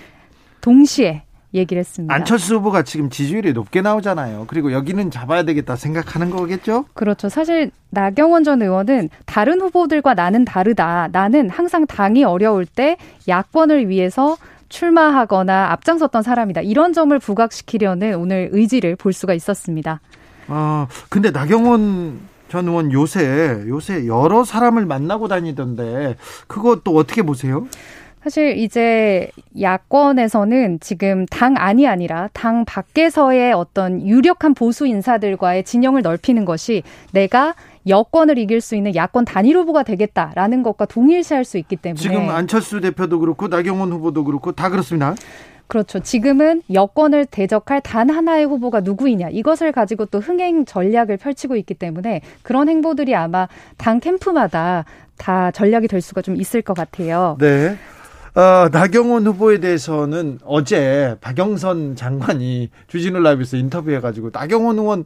[0.61, 1.23] 동시에
[1.57, 2.15] 얘기를 했습니다.
[2.15, 4.45] 안철수 후보가 지금 지지율이 높게 나오잖아요.
[4.47, 6.85] 그리고 여기는 잡아야 되겠다 생각하는 거겠죠?
[6.95, 7.29] 그렇죠.
[7.29, 11.09] 사실 나경원 전 의원은 다른 후보들과 나는 다르다.
[11.13, 12.97] 나는 항상 당이 어려울 때
[13.27, 14.37] 야권을 위해서
[14.69, 16.61] 출마하거나 앞장섰던 사람이다.
[16.63, 20.01] 이런 점을 부각시키려는 오늘 의지를 볼 수가 있었습니다.
[20.49, 27.67] 아, 근데 나경원 전 의원 요새 요새 여러 사람을 만나고 다니던데 그것도 어떻게 보세요?
[28.23, 29.31] 사실 이제
[29.61, 37.55] 야권에서는 지금 당 안이 아니라 당 밖에서의 어떤 유력한 보수 인사들과의 진영을 넓히는 것이 내가
[37.87, 42.81] 여권을 이길 수 있는 야권 단일 후보가 되겠다라는 것과 동일시할 수 있기 때문에 지금 안철수
[42.81, 45.15] 대표도 그렇고 나경원 후보도 그렇고 다 그렇습니다.
[45.69, 45.99] 그렇죠.
[46.01, 52.23] 지금은 여권을 대적할 단 하나의 후보가 누구이냐 이것을 가지고 또 흥행 전략을 펼치고 있기 때문에
[52.43, 54.85] 그런 행보들이 아마 당 캠프마다
[55.17, 57.37] 다 전략이 될 수가 좀 있을 것 같아요.
[57.41, 57.77] 네.
[58.37, 65.05] 어, 나경원 후보에 대해서는 어제 박영선 장관이 주진우 라이브에서 인터뷰해가지고 나경원 의원,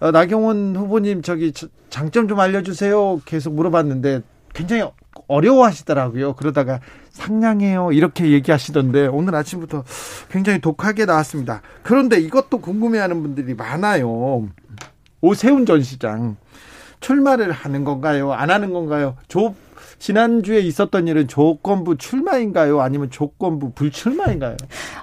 [0.00, 1.54] 어, 나경원 후보님 저기
[1.88, 3.22] 장점 좀 알려주세요.
[3.24, 4.20] 계속 물어봤는데
[4.52, 4.86] 굉장히
[5.28, 6.34] 어려워하시더라고요.
[6.34, 6.80] 그러다가
[7.12, 7.92] 상냥해요.
[7.92, 9.84] 이렇게 얘기하시던데 오늘 아침부터
[10.30, 11.62] 굉장히 독하게 나왔습니다.
[11.82, 14.46] 그런데 이것도 궁금해하는 분들이 많아요.
[15.22, 16.36] 오세훈 전 시장
[17.00, 18.32] 출마를 하는 건가요?
[18.34, 19.16] 안 하는 건가요?
[19.28, 19.54] 조
[20.02, 22.80] 지난주에 있었던 일은 조건부 출마인가요?
[22.80, 24.56] 아니면 조건부 불출마인가요?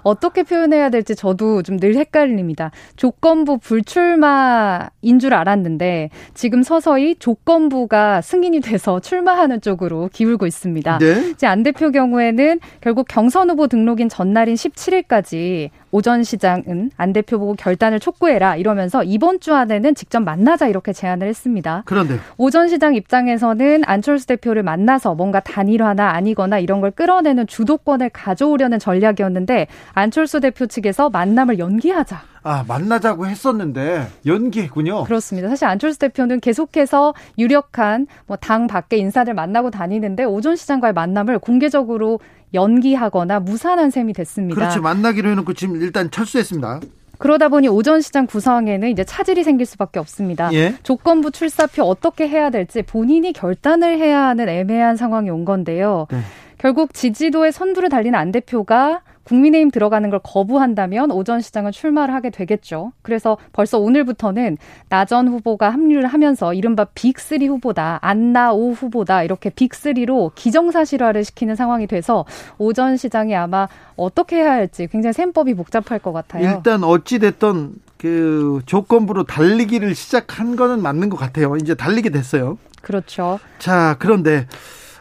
[0.03, 2.71] 어떻게 표현해야 될지 저도 좀 늘 헷갈립니다.
[2.97, 10.97] 조건부 불출마인 줄 알았는데 지금 서서히 조건부가 승인이 돼서 출마하는 쪽으로 기울고 있습니다.
[10.97, 11.29] 네?
[11.29, 17.53] 이제 안 대표 경우에는 결국 경선 후보 등록인 전날인 17일까지 오전 시장은 안 대표 보고
[17.55, 21.83] 결단을 촉구해라 이러면서 이번 주 안에는 직접 만나자 이렇게 제안을 했습니다.
[21.85, 28.79] 그런데 오전 시장 입장에서는 안철수 대표를 만나서 뭔가 단일화나 아니거나 이런 걸 끌어내는 주도권을 가져오려는
[28.79, 32.21] 전략이었는데 안철수 대표 측에서 만남을 연기하자.
[32.49, 35.03] 아, 만나자고 했었는데 연기했군요.
[35.03, 35.49] 그렇습니다.
[35.49, 42.19] 사실 안철수 대표는 계속해서 유력한 뭐 당 밖의 인사들 만나고 다니는데 오전 시장과의 만남을 공개적으로
[42.55, 44.55] 연기하거나 무산한 셈이 됐습니다.
[44.55, 44.81] 그렇죠.
[44.81, 46.79] 만나기로 해놓고 지금 일단 철수했습니다.
[47.19, 50.51] 그러다 보니 오전 시장 구성에는 이제 차질이 생길 수밖에 없습니다.
[50.53, 50.73] 예?
[50.81, 56.07] 조건부 출사표 어떻게 해야 될지 본인이 결단을 해야 하는 애매한 상황이 온 건데요.
[56.09, 56.19] 네.
[56.57, 62.93] 결국 지지도의 선두를 달리는 안 대표가 국민의힘 들어가는 걸 거부한다면 오전 시장은 출마를 하게 되겠죠.
[63.03, 64.57] 그래서 벌써 오늘부터는
[64.89, 72.25] 나전 후보가 합류를 하면서 이른바 빅3 후보다, 안나오 후보다 이렇게 빅3로 기정사실화를 시키는 상황이 돼서
[72.57, 76.43] 오전 시장이 아마 어떻게 해야 할지 굉장히 셈법이 복잡할 것 같아요.
[76.49, 81.55] 일단 어찌 됐던 그 조건부로 달리기를 시작한 거는 맞는 것 같아요.
[81.57, 82.57] 이제 달리게 됐어요.
[82.81, 83.39] 그렇죠.
[83.59, 84.47] 자, 그런데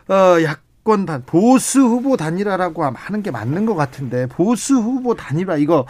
[0.08, 5.58] 어, 약 정권 단 보수 후보 단일화라고 하는 게 맞는 것 같은데 보수 후보 단일화
[5.58, 5.84] 이거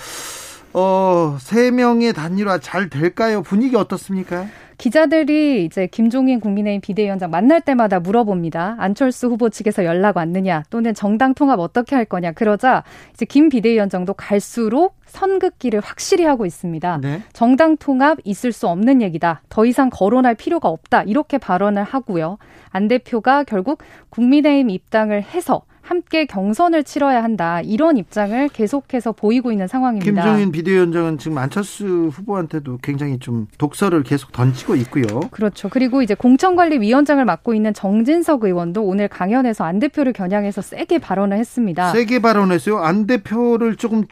[0.79, 3.43] 어, 세 명의 단일화 잘 될까요?
[3.43, 4.47] 분위기 어떻습니까?
[4.77, 8.77] 기자들이 이제 김종인 국민의힘 비대위원장 만날 때마다 물어봅니다.
[8.79, 14.15] 안철수 후보 측에서 연락 왔느냐 또는 정당 통합 어떻게 할 거냐 그러자 이제 김 비대위원장도
[14.15, 16.99] 갈수록 선긋기를 확실히 하고 있습니다.
[17.03, 17.23] 네.
[17.33, 19.43] 정당 통합 있을 수 없는 얘기다.
[19.49, 21.03] 더 이상 거론할 필요가 없다.
[21.03, 22.39] 이렇게 발언을 하고요.
[22.71, 27.63] 안 대표가 결국 국민의힘 입당을 해서 함께 경선을 치러야 한다.
[27.63, 30.23] 이런 입장을 계속해서 보이고 있는 상황입니다.
[30.23, 35.07] 김종인 비대위원장은 지금 안철수 후보한테도 굉장히 좀 독서를 계속 던지고 있고요.
[35.31, 35.71] 그렇죠.
[35.71, 41.91] 그리고 이제 공천관리위원장을 맡고 있는 정진석 의원도 오늘 강연에서 안 대표를 겨냥해서 세게 발언을 했습니다.
[41.93, 42.81] 세게 발언했어요.
[42.81, 44.05] 안 대표를 조금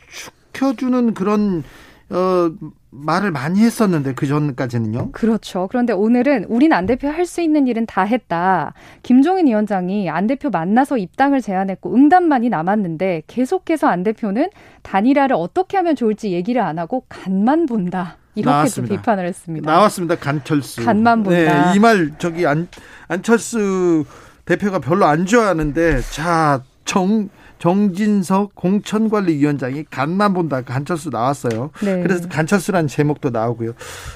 [0.55, 1.62] 축혀주는 그런
[2.09, 2.51] 어,
[2.99, 5.13] 말을 많이 했었는데 그 전까지는요.
[5.13, 5.67] 그렇죠.
[5.69, 8.73] 그런데 오늘은 우린 안 대표 할 수 있는 일은 다 했다.
[9.03, 14.49] 김종인 위원장이 안 대표 만나서 입당을 제안했고 응답만이 남았는데 계속해서 안 대표는
[14.83, 18.17] 단일화를 어떻게 하면 좋을지 얘기를 안 하고 간만 본다.
[18.37, 19.71] 이렇게 또 비판을 했습니다.
[19.71, 20.15] 나왔습니다.
[20.17, 20.85] 간철수.
[20.85, 21.71] 간만 본다.
[21.73, 22.69] 네, 이말 저기 안
[23.09, 24.05] 안철수
[24.45, 30.62] 대표가 별로 안 좋아하는데 자 정 정진석 공천관리위원장이 간만 본다.
[30.62, 31.71] 간철수 나왔어요.
[31.83, 32.03] 네.
[32.03, 33.73] 그래서 간철수라는 제목도 나오고요.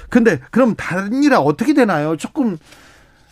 [0.09, 2.17] 근데 그럼 단일화 어떻게 되나요?
[2.17, 2.57] 조금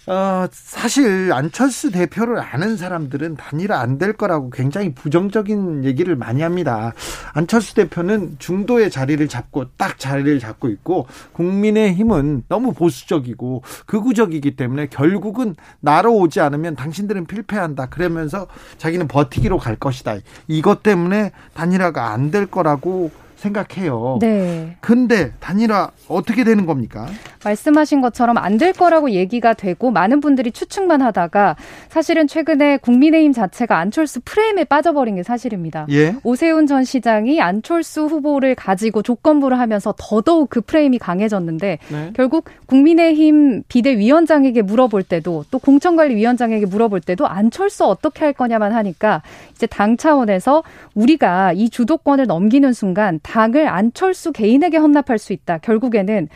[0.09, 6.93] 어, 사실 안철수 대표를 아는 사람들은 단일화 안 될 거라고 굉장히 부정적인 얘기를 많이 합니다.
[7.33, 14.87] 안철수 대표는 중도의 자리를 잡고 딱 자리를 잡고 있고 국민의 힘은 너무 보수적이고 극우적이기 때문에
[14.87, 17.87] 결국은 나로 오지 않으면 당신들은 필패한다.
[17.87, 20.15] 그러면서 자기는 버티기로 갈 것이다.
[20.47, 24.17] 이것 때문에 단일화가 안 될 거라고 생각해요.
[24.21, 24.75] 네.
[24.81, 27.07] 근데 단일화 어떻게 되는 겁니까?
[27.43, 31.55] 말씀하신 것처럼 안 될 거라고 얘기가 되고 많은 분들이 추측만 하다가
[31.87, 35.85] 사실은 최근에 국민의힘 자체가 안철수 프레임에 빠져버린 게 사실입니다.
[35.91, 36.15] 예?
[36.23, 42.11] 오세훈 전 시장이 안철수 후보를 가지고 조건부를 하면서 더더욱 그 프레임이 강해졌는데 네.
[42.17, 49.21] 결국 국민의힘 비대위원장에게 물어볼 때도 또 공천관리위원장에게 물어볼 때도 안철수 어떻게 할 거냐만 하니까
[49.51, 50.63] 이제 당 차원에서
[50.95, 55.59] 우리가 이 주도권을 넘기는 순간 당을 안철수 개인에게 헌납할 수 있다.
[55.59, 56.27] 결국에는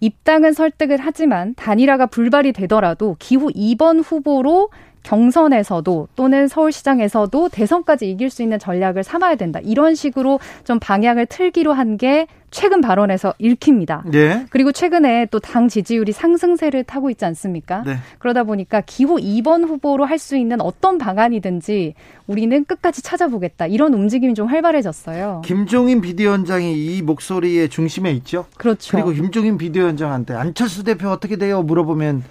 [0.00, 4.70] 입당은 설득을 하지만 단일화가 불발이 되더라도 기후 2번 후보로
[5.02, 9.60] 경선에서도 또는 서울시장에서도 대선까지 이길 수 있는 전략을 삼아야 된다.
[9.62, 14.04] 이런 식으로 좀 방향을 틀기로 한 게 최근 발언에서 읽힙니다.
[14.06, 14.46] 네.
[14.50, 17.82] 그리고 최근에 또 당 지지율이 상승세를 타고 있지 않습니까?
[17.86, 17.96] 네.
[18.18, 21.94] 그러다 보니까 기호 2번 후보로 할 수 있는 어떤 방안이든지
[22.26, 23.66] 우리는 끝까지 찾아보겠다.
[23.66, 25.42] 이런 움직임이 좀 활발해졌어요.
[25.44, 28.46] 김종인 비대위원장이 이 목소리의 중심에 있죠.
[28.56, 28.96] 그렇죠.
[28.96, 31.62] 그리고 김종인 비대위원장한테 안철수 대표 어떻게 돼요?
[31.62, 32.24] 물어보면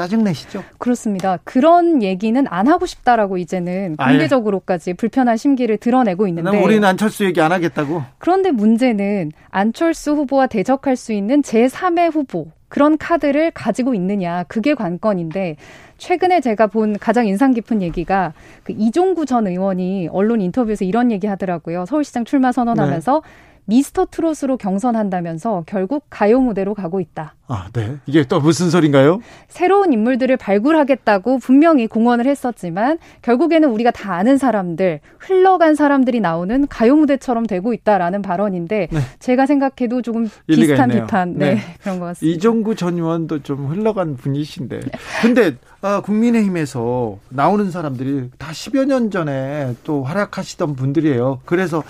[0.00, 0.64] 짜증내시죠?
[0.78, 1.38] 그렇습니다.
[1.44, 7.52] 그런 얘기는 안 하고 싶다라고 이제는 공개적으로까지 불편한 심기를 드러내고 있는데 우리는 안철수 얘기 안
[7.52, 8.02] 하겠다고.
[8.18, 15.56] 그런데 문제는 안철수 후보와 대적할 수 있는 제3의 후보 그런 카드를 가지고 있느냐 그게 관건인데
[15.98, 18.32] 최근에 제가 본 가장 인상 깊은 얘기가
[18.62, 21.84] 그 이종구 전 의원이 언론 인터뷰에서 이런 얘기 하더라고요.
[21.84, 23.30] 서울시장 출마 선언하면서 네.
[23.66, 27.34] 미스터 트롯으로 경선한다면서 결국 가요 무대로 가고 있다.
[27.52, 27.96] 아, 네.
[28.06, 29.20] 이게 또 무슨 소린가요?
[29.48, 36.94] 새로운 인물들을 발굴하겠다고 분명히 공언을 했었지만 결국에는 우리가 다 아는 사람들, 흘러간 사람들이 나오는 가요
[36.94, 39.00] 무대처럼 되고 있다라는 발언인데 네.
[39.18, 41.60] 제가 생각해도 조금 비슷한 비판 네, 네.
[41.82, 42.36] 그런 것 같습니다.
[42.36, 44.80] 이종구 전 의원도 좀 흘러간 분이신데.
[45.22, 51.40] 근데 아, 국민의힘에서 나오는 사람들이 다 10여 년 전에 또 활약하시던 분들이에요.
[51.46, 51.82] 그래서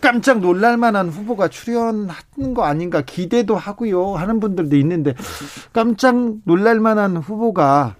[0.00, 4.14] 깜짝 놀랄 만한 후보가 출연하는 거 아닌가 기대도 하고요.
[4.14, 5.14] 하는 분들도 있는 데
[5.72, 7.96] 깜짝 놀랄 만한 후보가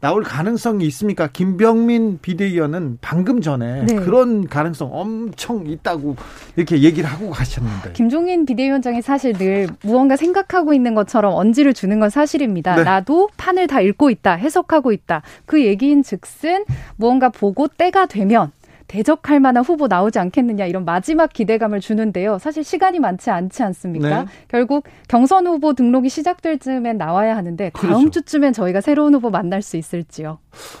[0.00, 1.26] 나올 가능성이 있습니까?
[1.26, 3.96] 김병민 비대위원은 방금 전에 네.
[3.96, 6.14] 그런 가능성 엄청 있다고
[6.54, 7.94] 이렇게 얘기를 하고 가셨는데.
[7.94, 12.76] 김종인 비대위원장이 사실 늘 무언가 생각하고 있는 것처럼 언지를 주는 건 사실입니다.
[12.76, 12.84] 네.
[12.84, 15.22] 나도 판을 다 읽고 있다, 해석하고 있다.
[15.46, 18.52] 그 얘기인 즉슨 무언가 보고 때가 되면
[18.88, 22.38] 대적할 만한 후보 나오지 않겠느냐 이런 마지막 기대감을 주는데요.
[22.38, 24.24] 사실 시간이 많지 않지 않습니까?
[24.24, 24.26] 네.
[24.48, 28.10] 결국 경선 후보 등록이 시작될 즈음엔 나와야 하는데 다음 그렇죠.
[28.10, 30.38] 주쯤엔 저희가 새로운 후보 만날 수 있을지요.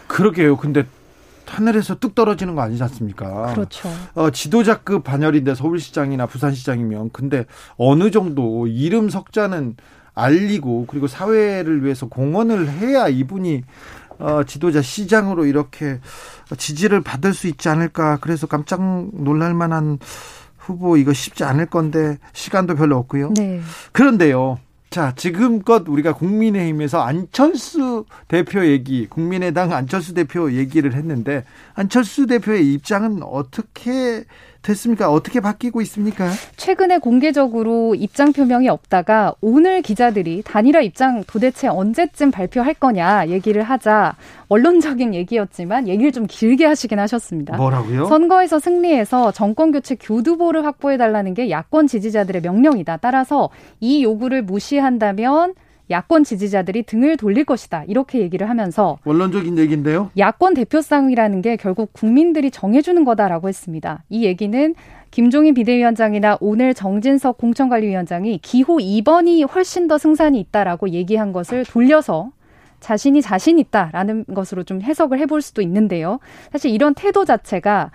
[0.08, 0.56] 그러게요.
[0.56, 0.84] 근데
[1.46, 3.52] 하늘에서 뚝 떨어지는 거 아니지 않습니까?
[3.54, 3.88] 그렇죠.
[4.14, 7.44] 어, 지도자급 반열인데 서울시장이나 부산시장이면 근데
[7.76, 9.76] 어느 정도 이름 석자는
[10.14, 13.62] 알리고 그리고 사회를 위해서 공헌을 해야 이분이
[14.18, 16.00] 어, 지도자 시장으로 이렇게
[16.56, 18.18] 지지를 받을 수 있지 않을까.
[18.20, 18.80] 그래서 깜짝
[19.12, 19.98] 놀랄 만한
[20.56, 23.32] 후보 이거 쉽지 않을 건데 시간도 별로 없고요.
[23.36, 23.60] 네.
[23.92, 24.58] 그런데요.
[24.90, 33.22] 자, 지금껏 우리가 국민의힘에서 안철수 대표 얘기, 국민의당 안철수 대표 얘기를 했는데 안철수 대표의 입장은
[33.22, 34.24] 어떻게
[34.68, 35.10] 됐습니까?
[35.10, 36.30] 어떻게 바뀌고 있습니까?
[36.56, 44.14] 최근에 공개적으로 입장 표명이 없다가 오늘 기자들이 단일화 입장 도대체 언제쯤 발표할 거냐 얘기를 하자
[44.48, 47.56] 원론적인 얘기였지만 얘기를 좀 길게 하시긴 하셨습니다.
[47.56, 48.06] 뭐라고요?
[48.06, 52.98] 선거에서 승리해서 정권 교체 교두보를 확보해 달라는 게 야권 지지자들의 명령이다.
[52.98, 53.50] 따라서
[53.80, 55.54] 이 요구를 무시한다면
[55.90, 57.84] 야권 지지자들이 등을 돌릴 것이다.
[57.86, 60.10] 이렇게 얘기를 하면서 원론적인 얘기인데요.
[60.16, 64.02] 야권 대표성이라는 게 결국 국민들이 정해주는 거다라고 했습니다.
[64.08, 64.74] 이 얘기는
[65.10, 72.30] 김종인 비대위원장이나 오늘 정진석 공천관리위원장이 기호 2번이 훨씬 더 승산이 있다라고 얘기한 것을 돌려서
[72.80, 76.20] 자신이 자신 있다라는 것으로 좀 해석을 해볼 수도 있는데요.
[76.52, 77.90] 사실 이런 태도 자체가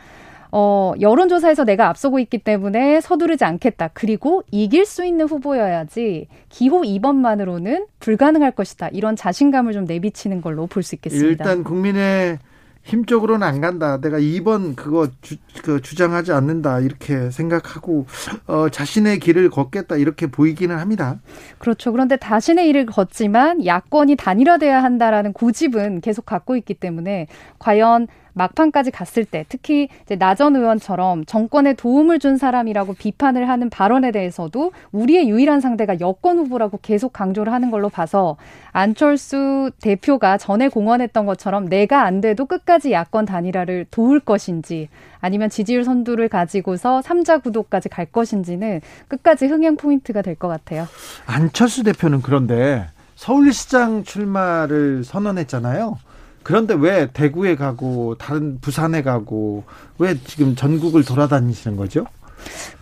[0.56, 3.89] 어, 여론조사에서 내가 앞서고 있기 때문에 서두르지 않겠다.
[3.94, 8.89] 그리고 이길 수 있는 후보여야지 기호 2번만으로는 불가능할 것이다.
[8.89, 11.28] 이런 자신감을 좀 내비치는 걸로 볼 수 있겠습니다.
[11.28, 12.38] 일단 국민의
[12.84, 14.00] 힘 쪽으로는 안 간다.
[14.00, 16.82] 내가 2번 그거 주, 그 주장하지 않는다.
[16.82, 18.06] 이렇게 생각하고
[18.46, 19.96] 어, 자신의 길을 걷겠다.
[19.96, 21.20] 이렇게 보이기는 합니다.
[21.58, 21.92] 그렇죠.
[21.94, 29.26] 그런데 자신의 일을 걷지만 야권이 단일화돼야 한다라는 고집은 계속 갖고 있기 때문에 과연 막판까지 갔을
[29.26, 35.62] 때 특히 이제 나전 의원처럼 정권에 도움을 준 사람이라고 비판을 하는 발언에 대해서도 우리의 유일한
[35.62, 38.38] 상대가 여권 후보라고 계속 강조를 하는 걸로 봐서
[38.72, 44.89] 안철수 대표가 전에 공언했던 것처럼 내가 안 돼도 끝까지 야권 단일화를 도울 것인지
[45.22, 50.88] 아니면 지지율 선두를 가지고서 삼자 구도까지 갈 것인지는 끝까지 흥행 포인트가 될 것 같아요.
[51.28, 55.98] 안철수 대표는 그런데 서울시장 출마를 선언했잖아요.
[56.43, 59.63] 그런데 왜 대구에 가고 다른 부산에 가고
[59.97, 62.06] 왜 지금 전국을 돌아다니시는 거죠?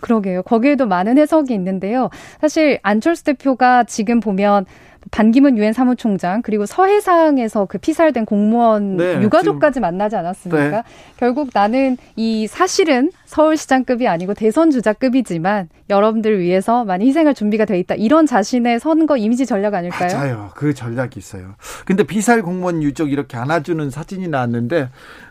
[0.00, 0.42] 그러게요.
[0.42, 2.10] 거기에도 많은 해석이 있는데요.
[2.40, 4.66] 사실 안철수 대표가 지금 보면
[5.10, 10.70] 반기문 유엔 사무총장 그리고 서해상에서 그 피살된 공무원 네, 유가족까지 만나지 않았습니까?
[10.70, 10.82] 네.
[11.16, 17.94] 결국 나는 이 사실은 서울시장급이 아니고 대선 주자급이지만 여러분들 위해서 많이 희생할 준비가 돼 있다.
[17.96, 20.14] 이런 자신의 선거 이미지 전략 아닐까요?
[20.16, 20.50] 맞아요.
[20.54, 21.54] 그 전략이 있어요.
[21.84, 24.88] 근데 피살 공무원 유족 이렇게 안아주는 사진이 나왔는데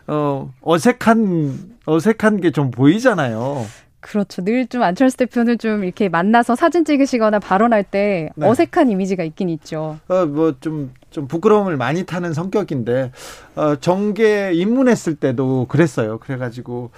[0.08, 3.64] 어 어색한 어색한 게 좀 보이잖아요.
[4.02, 4.42] 그렇죠.
[4.42, 8.46] 늘 좀 안철수 대표는 좀 이렇게 만나서 사진 찍으시거나 발언할 때 네.
[8.46, 9.98] 어색한 이미지가 있긴 있죠.
[10.08, 13.12] 어, 뭐 좀, 좀 부끄러움을 많이 타는 성격인데,
[13.56, 16.18] 어, 정계 입문했을 때도 그랬어요.
[16.18, 16.90] 그래가지고,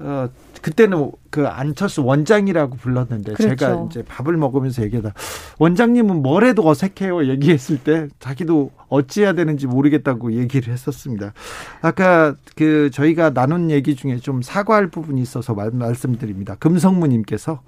[0.00, 0.28] 어,
[0.60, 3.56] 그때는 그 안철수 원장이라고 불렀는데 그렇죠.
[3.56, 5.12] 제가 이제 밥을 먹으면서 얘기하다
[5.58, 11.32] 원장님은 뭘 해도 어색해요 얘기했을 때 자기도 어찌해야 되는지 모르겠다고 얘기를 했었습니다.
[11.80, 16.56] 아까 그 저희가 나눈 얘기 중에 좀 사과할 부분이 있어서 말, 말씀드립니다.
[16.56, 17.60] 금성무님께서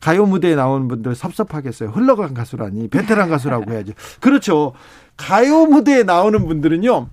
[0.00, 1.90] 가요 무대에 나오는 분들 섭섭하겠어요.
[1.90, 3.92] 흘러간 가수라니 베테랑 가수라고 해야죠.
[4.20, 4.72] 그렇죠.
[5.16, 7.08] 가요 무대에 나오는 분들은요.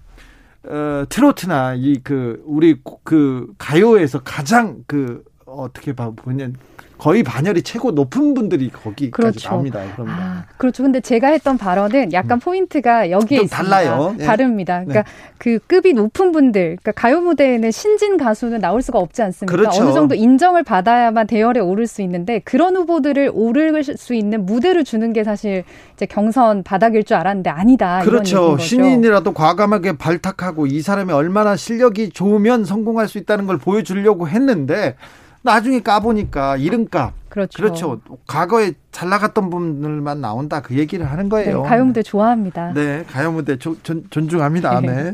[0.65, 6.55] 어, 트로트나 이 그 우리 그 가요에서 가장 그 어떻게 봐 보면
[7.03, 9.49] 거의 반열이 최고 높은 분들이 거기까지 그렇죠.
[9.49, 9.81] 나옵니다.
[10.07, 10.83] 아, 그렇죠.
[10.83, 12.39] 근데 제가 했던 발언은 약간 음.
[12.39, 13.57] 포인트가 여기에 좀 있습니다.
[13.57, 14.15] 달라요.
[14.17, 14.23] 네.
[14.23, 14.85] 다릅니다.
[14.85, 15.09] 그러니까 네.
[15.37, 19.53] 그 급이 높은 분들, 그러니까 가요 무대에는 신진 가수는 나올 수가 없지 않습니까?
[19.53, 19.83] 그렇죠.
[19.83, 25.11] 어느 정도 인정을 받아야만 대열에 오를 수 있는데 그런 후보들을 오를 수 있는 무대를 주는
[25.11, 27.99] 게 사실 이제 경선 바닥일 줄 알았는데 아니다.
[28.03, 28.57] 그렇죠.
[28.57, 34.95] 신인이라도 과감하게 발탁하고 이 사람이 얼마나 실력이 좋으면 성공할 수 있다는 걸 보여주려고 했는데
[35.43, 37.13] 나중에 까보니까 이름값.
[37.29, 37.57] 그렇죠.
[37.57, 37.99] 그렇죠.
[38.27, 41.63] 과거에 잘 나갔던 분들만 나온다 그 얘기를 하는 거예요.
[41.63, 42.73] 네, 가요 무대 좋아합니다.
[42.73, 43.77] 네, 가요 무대 존,
[44.09, 44.81] 존중합니다.
[44.81, 45.13] 네.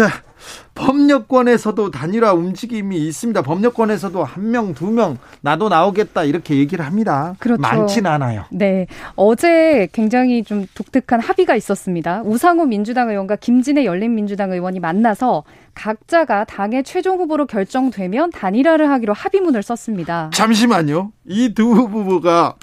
[0.00, 0.08] 자,
[0.74, 3.42] 범여권에서도 단일화 움직임이 있습니다.
[3.42, 7.34] 범여권에서도 한 명, 두 명, 나도 나오겠다 이렇게 얘기를 합니다.
[7.38, 7.60] 그렇죠.
[7.60, 8.44] 많진 않아요.
[8.50, 8.86] 네.
[9.14, 12.22] 어제 굉장히 좀 독특한 합의가 있었습니다.
[12.24, 19.62] 우상호 민주당 의원과 김진애 열린민주당 의원이 만나서 각자가 당의 최종 후보로 결정되면 단일화를 하기로 합의문을
[19.62, 20.30] 썼습니다.
[20.32, 21.12] 잠시만요.
[21.28, 22.54] 이 두 후보가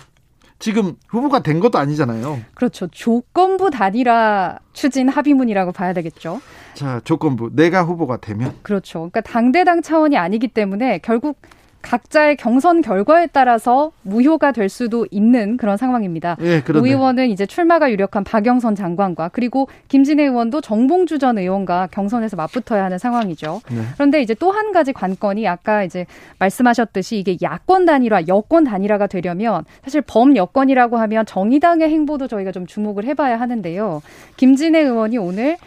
[0.59, 2.39] 지금 후보가 된 것도 아니잖아요.
[2.55, 2.87] 그렇죠.
[2.87, 6.41] 조건부 단일화 추진 합의문이라고 봐야 되겠죠.
[6.73, 7.51] 자, 조건부.
[7.53, 8.53] 내가 후보가 되면.
[8.63, 8.99] 그렇죠.
[8.99, 11.39] 그러니까 당대당 차원이 아니기 때문에 결국
[11.81, 16.35] 각자의 경선 결과에 따라서 무효가 될 수도 있는 그런 상황입니다.
[16.41, 22.35] 예, 우 의원은 이제 출마가 유력한 박영선 장관과 그리고 김진애 의원도 정봉주 전 의원과 경선에서
[22.35, 23.61] 맞붙어야 하는 상황이죠.
[23.71, 23.81] 네.
[23.95, 26.07] 그런데 이제 또 한 가지 관건이 아까 이제
[26.39, 32.65] 말씀하셨듯이 이게 야권 단일화, 여권 단일화가 되려면 사실 범 여권이라고 하면 정의당의 행보도 저희가 좀
[32.65, 34.01] 주목을 해봐야 하는데요.
[34.37, 35.57] 김진애 의원이 오늘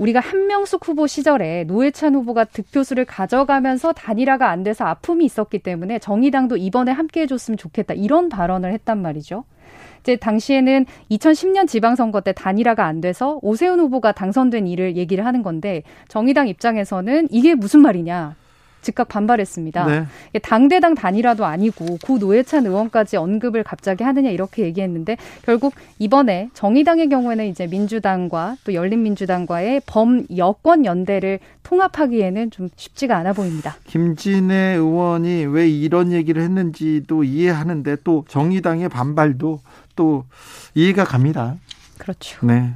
[0.00, 6.56] 우리가 한명숙 후보 시절에 노회찬 후보가 득표수를 가져가면서 단일화가 안 돼서 아픔이 있었기 때문에 정의당도
[6.56, 9.44] 이번에 함께 해줬으면 좋겠다 이런 발언을 했단 말이죠.
[10.00, 15.82] 이제 당시에는 2010년 지방선거 때 단일화가 안 돼서 오세훈 후보가 당선된 일을 얘기를 하는 건데
[16.08, 18.36] 정의당 입장에서는 이게 무슨 말이냐.
[18.82, 19.86] 즉각 반발했습니다.
[19.86, 20.06] 네.
[20.40, 27.46] 당대당 단일화도 아니고 구 노회찬 의원까지 언급을 갑자기 하느냐 이렇게 얘기했는데 결국 이번에 정의당의 경우에는
[27.46, 33.76] 이제 민주당과 또 열린민주당과의 범 여권 연대를 통합하기에는 좀 쉽지가 않아 보입니다.
[33.84, 39.60] 김진애 의원이 왜 이런 얘기를 했는지도 이해하는데 또 정의당의 반발도
[39.96, 40.24] 또
[40.74, 41.56] 이해가 갑니다.
[41.98, 42.44] 그렇죠.
[42.46, 42.72] 네.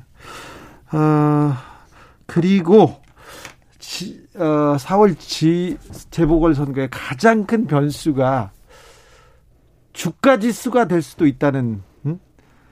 [0.93, 1.55] 어,
[2.27, 3.04] 그리고
[3.87, 5.77] 지, 어, 4월 지,
[6.11, 8.51] 재보궐선거의 가장 큰 변수가
[9.93, 12.19] 주가 지수가 될 수도 있다는 음?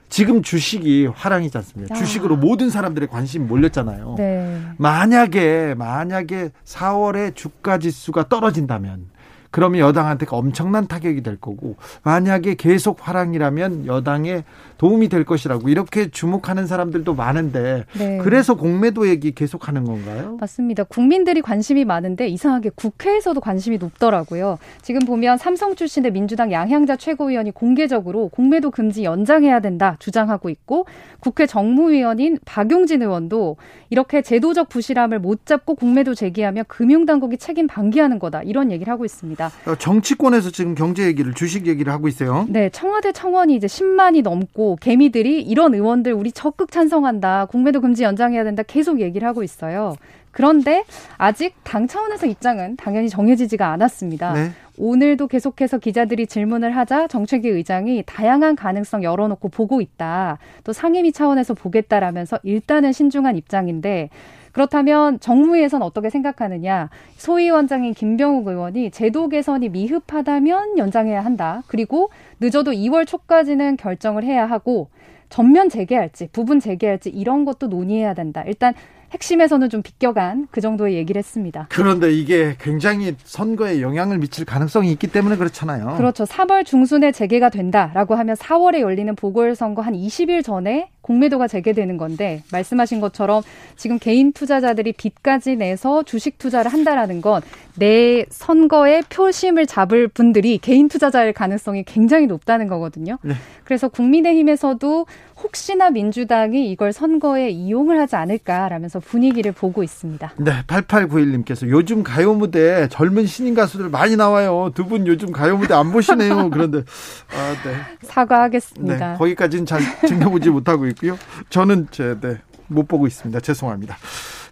[0.09, 1.95] 지금 주식이 화랑이지 않습니까?
[1.95, 1.99] 야.
[1.99, 4.15] 주식으로 모든 사람들의 관심이 몰렸잖아요.
[4.17, 4.61] 네.
[4.77, 9.09] 만약에 만약에 4월에 주가 지수가 떨어진다면
[9.53, 14.43] 그러면 여당한테 엄청난 타격이 될 거고 만약에 계속 화랑이라면 여당에
[14.79, 18.17] 도움이 될 것이라고 이렇게 주목하는 사람들도 많은데 네.
[18.17, 20.37] 그래서 공매도 얘기 계속하는 건가요?
[20.41, 20.83] 맞습니다.
[20.85, 24.57] 국민들이 관심이 많은데 이상하게 국회에서도 관심이 높더라고요.
[24.81, 30.87] 지금 보면 삼성 출신의 민주당 양향자 최고위원이 공개적으로 공매도 금지 연장해야 된다 주장하고 있고
[31.19, 33.57] 국회 정무위원인 박용진 의원도
[33.91, 39.42] 이렇게 제도적 부실함을 못 잡고 공매도 제기하면 금융당국이 책임 방기하는 거다 이런 얘기를 하고 있습니다.
[39.65, 42.45] 어, 정치권에서 지금 경제 얘기를 주식 얘기를 하고 있어요.
[42.49, 47.45] 네, 청와대 청원이 이제 10만이 넘고 개미들이 이런 의원들 우리 적극 찬성한다.
[47.45, 48.63] 공매도 금지 연장해야 된다.
[48.63, 49.95] 계속 얘기를 하고 있어요.
[50.31, 50.83] 그런데
[51.17, 54.33] 아직 당 차원에서 입장은 당연히 정해지지가 않았습니다.
[54.33, 54.51] 네.
[54.77, 60.39] 오늘도 계속해서 기자들이 질문을 하자 정책위 의장이 다양한 가능성 열어놓고 보고 있다.
[60.63, 64.09] 또 상임위 차원에서 보겠다라면서 일단은 신중한 입장인데
[64.53, 66.89] 그렇다면 정무위에선 어떻게 생각하느냐?
[67.17, 71.63] 소위 원장인 김병욱 의원이 제도 개선이 미흡하다면 연장해야 한다.
[71.67, 74.89] 그리고 늦어도 2월 초까지는 결정을 해야 하고
[75.29, 78.43] 전면 재개할지 부분 재개할지 이런 것도 논의해야 된다.
[78.45, 78.75] 일단
[79.13, 81.67] 핵심에서는 좀 비껴간 그 정도의 얘기를 했습니다.
[81.69, 85.95] 그런데 이게 굉장히 선거에 영향을 미칠 가능성이 있기 때문에 그렇잖아요.
[85.97, 86.23] 그렇죠.
[86.23, 92.99] 3월 중순에 재개가 된다라고 하면 4월에 열리는 보궐선거 한 20일 전에 공매도가 재개되는 건데 말씀하신
[92.99, 93.43] 것처럼
[93.75, 97.41] 지금 개인 투자자들이 빚까지 내서 주식 투자를 한다라는 건
[97.75, 103.17] 내 선거에 표심을 잡을 분들이 개인 투자자일 가능성이 굉장히 높다는 거거든요.
[103.23, 103.33] 네.
[103.63, 105.05] 그래서 국민의힘에서도
[105.41, 110.33] 혹시나 민주당이 이걸 선거에 이용을 하지 않을까라면서 분위기를 보고 있습니다.
[110.37, 114.71] 네, 8891님께서 요즘 가요 무대 젊은 신인 가수들 많이 나와요.
[114.75, 116.49] 두 분 요즘 가요 무대 안 보시네요.
[116.51, 117.75] 그런데 아, 네.
[118.03, 119.11] 사과하겠습니다.
[119.13, 121.17] 네, 거기까지는 잘 챙겨보지 못하고 있고요.
[121.49, 123.39] 저는 제, 네, 못 보고 있습니다.
[123.39, 123.97] 죄송합니다.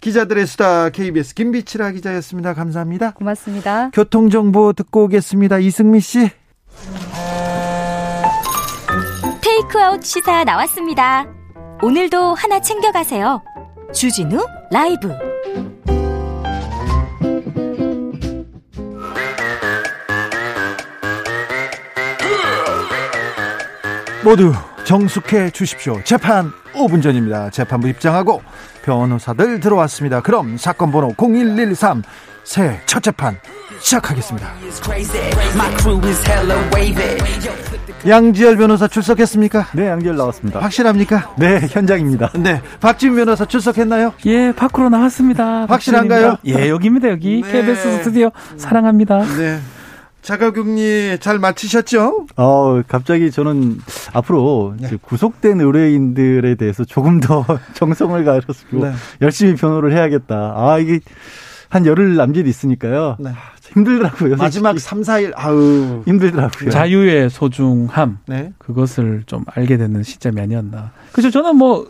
[0.01, 2.53] 기자들의 수다 KBS 김비치라 기자였습니다.
[2.53, 3.11] 감사합니다.
[3.11, 3.91] 고맙습니다.
[3.91, 5.59] 교통정보 듣고 오겠습니다.
[5.59, 6.29] 이승미 씨.
[9.41, 11.25] 테이크아웃 시사 나왔습니다.
[11.83, 13.41] 오늘도 하나 챙겨가세요.
[13.93, 15.09] 주진우 라이브.
[24.23, 24.53] 모두
[24.91, 26.03] 정숙해 주십시오.
[26.03, 27.49] 재판 5분 전입니다.
[27.49, 28.41] 재판부 입장하고
[28.83, 30.19] 변호사들 들어왔습니다.
[30.19, 33.37] 그럼 사건 번호 0113새첫 재판
[33.79, 34.49] 시작하겠습니다.
[38.05, 39.67] 양지열 변호사 출석했습니까?
[39.75, 40.59] 네, 양지열 나왔습니다.
[40.59, 41.35] 확실합니까?
[41.37, 42.31] 네, 현장입니다.
[42.35, 44.11] 네, 박지훈 변호사 출석했나요?
[44.25, 45.67] 예, 밖으로 나왔습니다.
[45.67, 46.35] 확실한가요?
[46.47, 47.41] 예, 여기입니다, 여기.
[47.41, 47.49] 네.
[47.49, 49.19] KBS 스튜디오 사랑합니다.
[49.37, 49.61] 네.
[50.21, 52.27] 자가격리 잘 마치셨죠?
[52.37, 53.79] 어, 갑자기 저는
[54.13, 54.89] 앞으로 네.
[55.01, 58.93] 구속된 의뢰인들에 대해서 조금 더 정성을 가지고 네.
[59.21, 60.53] 열심히 변호를 해야겠다.
[60.55, 60.99] 아, 이게
[61.69, 63.17] 한 열흘 남짓 있으니까요.
[63.19, 63.29] 네.
[63.31, 63.35] 아,
[63.73, 64.35] 힘들더라고요.
[64.35, 66.03] 마지막 3, 4일, 아우.
[66.05, 66.69] 힘들더라고요.
[66.69, 68.19] 자유의 소중함.
[68.27, 68.51] 네.
[68.57, 70.91] 그것을 좀 알게 되는 시점이 아니었나.
[71.13, 71.87] 그래서 저는 뭐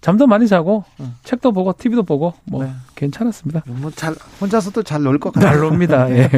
[0.00, 1.14] 잠도 많이 자고 응.
[1.24, 2.72] 책도 보고 TV도 보고 뭐 네.
[2.94, 3.62] 괜찮았습니다.
[3.66, 5.50] 뭐 잘 혼자서도 잘 놀 것 같아요.
[5.52, 6.08] 잘 놉니다.
[6.16, 6.30] 예.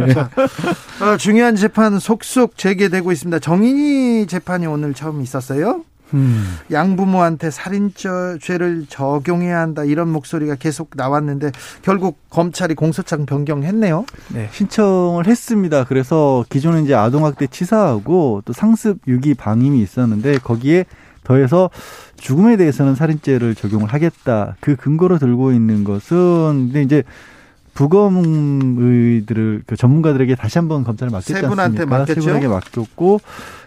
[1.00, 3.38] 어, 중요한 재판 속속 재개되고 있습니다.
[3.38, 5.84] 정인이 재판이 오늘 처음 있었어요.
[6.14, 6.58] 음.
[6.70, 14.04] 양부모한테 살인죄를 적용해야 한다 이런 목소리가 계속 나왔는데 결국 검찰이 공소장 변경했네요.
[14.34, 15.84] 네, 신청을 했습니다.
[15.84, 20.84] 그래서 기존에 이제 아동학대 치사하고 또 상습 유기 방임이 있었는데 거기에
[21.24, 21.70] 더해서
[22.22, 24.54] 죽음에 대해서는 살인죄를 적용을 하겠다.
[24.60, 27.02] 그 근거로 들고 있는 것은 근데 이제
[27.74, 31.98] 부검의들을 그 전문가들에게 다시 한번 검찰을 맡겼지 세 분한테 않습니까?
[31.98, 32.20] 맡겼죠.
[32.20, 33.20] 세 분에게 맡겼고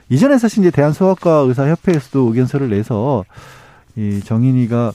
[0.07, 3.25] 이전에 사실 이제 대한소아과 의사협회에서도 의견서를 내서
[3.97, 4.93] 이 정인이가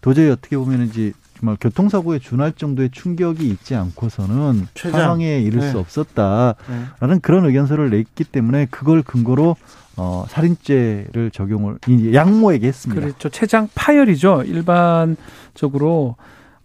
[0.00, 5.00] 도저히 어떻게 보면 이제 정말 교통사고에 준할 정도의 충격이 있지 않고서는 최장.
[5.00, 5.70] 사망에 이를 네.
[5.70, 6.54] 수 없었다라는
[7.00, 7.18] 네.
[7.20, 9.56] 그런 의견서를 냈기 때문에 그걸 근거로
[9.96, 11.78] 어, 살인죄를 적용을
[12.12, 13.00] 양모에게 했습니다.
[13.02, 13.28] 그렇죠.
[13.28, 14.42] 최장 파열이죠.
[14.44, 16.16] 일반적으로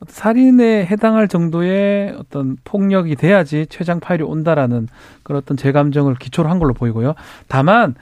[0.08, 4.88] 살인에 해당할 정도의 어떤 폭력이 돼야지 최장 파일이 온다라는
[5.24, 7.16] 그런 어떤 제 감정을 기초로 한 걸로 보이고요.
[7.48, 7.96] 다만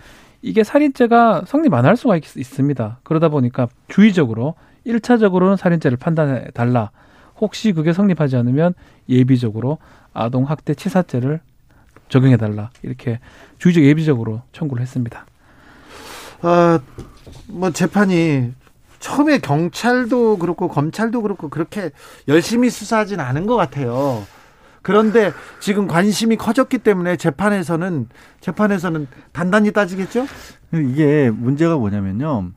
[0.43, 4.53] 이게 살인죄가 성립 안 할 수가 있, 습니다 그러다 보니까 주의적으로
[4.85, 6.91] 1차적으로는 살인죄를 판단해 달라.
[7.41, 8.73] 혹시 그게 성립하지 않으면
[9.09, 9.79] 예비적으로
[10.13, 11.41] 아동 학대 치사죄를
[12.09, 12.69] 적용해 달라.
[12.83, 13.19] 이렇게
[13.59, 15.25] 주의적 예비적으로 청구를 했습니다.
[16.41, 16.79] 어,
[17.47, 18.53] 뭐 재판이
[18.99, 21.91] 처음에 경찰도 그렇고 검찰도 그렇고 그렇게
[22.27, 24.25] 열심히 수사하진 않은 것 같아요.
[24.81, 28.07] 그런데 지금 관심이 커졌기 때문에 재판에서는
[28.39, 30.25] 재판에서는 단단히 따지겠죠?
[30.73, 32.51] 이게 문제가 뭐냐면요.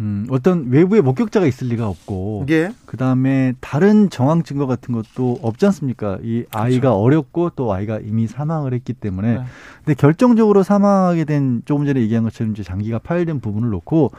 [0.00, 2.72] 음, 어떤 외부의 목격자가 있을 리가 없고, 예.
[2.86, 6.18] 그 다음에 다른 정황 증거 같은 것도 없지 않습니까?
[6.22, 7.00] 이 아이가 그렇죠.
[7.00, 9.44] 어렸고 또 아이가 이미 사망을 했기 때문에, 네.
[9.84, 14.12] 근데 결정적으로 사망하게 된 조금 전에 얘기한 것처럼 이제 장기가 파열된 부분을 놓고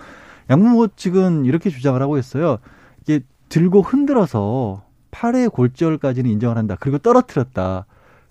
[0.49, 2.57] 양무모 측은 이렇게 주장을 하고 있어요.
[3.03, 6.75] 이게 들고 흔들어서 팔의 골절까지는 인정을 한다.
[6.79, 7.85] 그리고 떨어뜨렸다.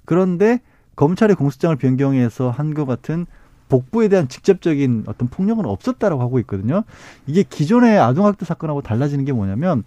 [0.04, 0.60] 그런데
[0.96, 3.26] 검찰의 공소장을 변경해서 한 것 같은
[3.68, 6.84] 복부에 대한 직접적인 어떤 폭력은 없었다라고 하고 있거든요.
[7.26, 9.84] 이게 기존의 아동학대 사건하고 달라지는 게 뭐냐면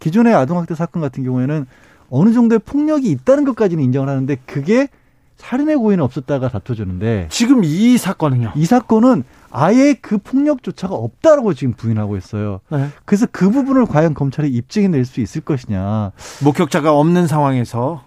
[0.00, 1.66] 기존의 아동학대 사건 같은 경우에는
[2.10, 4.88] 어느 정도의 폭력이 있다는 것까지는 인정을 하는데 그게
[5.36, 8.52] 살인의 고의는 없었다가 다퉈졌는데 지금 이 사건은요?
[8.54, 12.60] 이 사건은 아예 그 폭력조차가 없다라고 지금 부인하고 있어요.
[12.70, 12.88] 네.
[13.04, 16.12] 그래서 그 부분을 과연 검찰이 입증해 낼 수 있을 것이냐.
[16.44, 18.04] 목격자가 없는 상황에서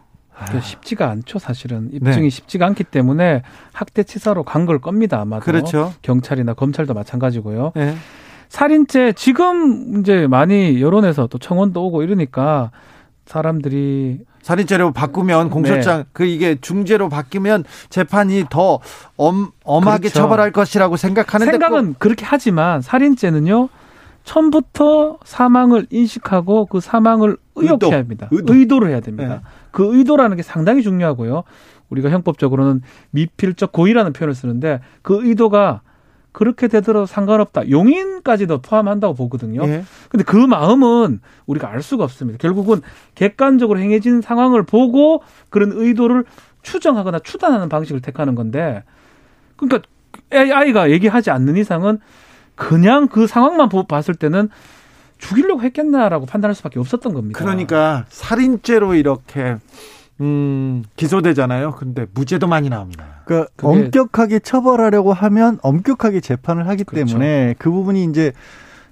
[0.62, 1.90] 쉽지가 않죠, 사실은.
[1.94, 2.30] 입증이 네.
[2.30, 3.42] 쉽지가 않기 때문에
[3.74, 5.44] 학대 치사로 간 걸 겁니다, 아마도.
[5.46, 5.94] 그렇죠.
[6.02, 7.72] 경찰이나 검찰도 마찬가지고요.
[7.76, 7.96] 네.
[8.50, 12.72] 살인죄 지금 이제 많이 여론에서 또 청원도 오고 이러니까
[13.26, 16.04] 사람들이 살인죄로 바꾸면 공소장 네.
[16.14, 18.80] 그 이게 중죄로 바뀌면 재판이 더
[19.18, 20.20] 엄, 엄하게 그렇죠.
[20.20, 22.00] 처벌할 것이라고 생각하는데 생각은 꼭.
[22.00, 23.70] 그렇게 하지만 살인죄는요
[24.26, 27.92] 처음부터 사망을 인식하고 그 사망을 의혹해야 의도.
[27.92, 28.28] 합니다.
[28.32, 28.80] 의도.
[28.80, 29.36] 를 해야 됩니다.
[29.36, 29.42] 네.
[29.72, 31.44] 그 의도라는 게 상당히 중요하고요.
[31.90, 35.82] 우리가 형법적으로는 미필적 고의라는 표현을 쓰는데 그 의도가
[36.32, 37.70] 그렇게 되더라도 상관없다.
[37.70, 39.62] 용인까지도 포함한다고 보거든요.
[39.68, 39.86] 예.
[40.10, 42.38] 근데 그 마음은 우리가 알 수가 없습니다.
[42.40, 42.82] 결국은
[43.14, 46.26] 객관적으로 행해진 상황을 보고 그런 의도를
[46.62, 48.84] 추정하거나 추단하는 방식을 택하는 건데
[49.56, 49.88] 그러니까
[50.32, 52.00] 아이가 얘기하지 않는 이상은
[52.56, 54.50] 그냥 그 상황만 봤을 때는
[55.18, 57.40] 죽이려고 했겠나라고 판단할 수밖에 없었던 겁니다.
[57.40, 59.58] 그러니까 살인죄로 이렇게
[60.22, 61.72] 음, 기소되잖아요.
[61.72, 63.06] 근데 무죄도 많이 나옵니다.
[63.26, 67.08] 그러니까 엄격하게 처벌하려고 하면 엄격하게 재판을 하기 그렇죠.
[67.08, 68.32] 때문에 그 부분이 이제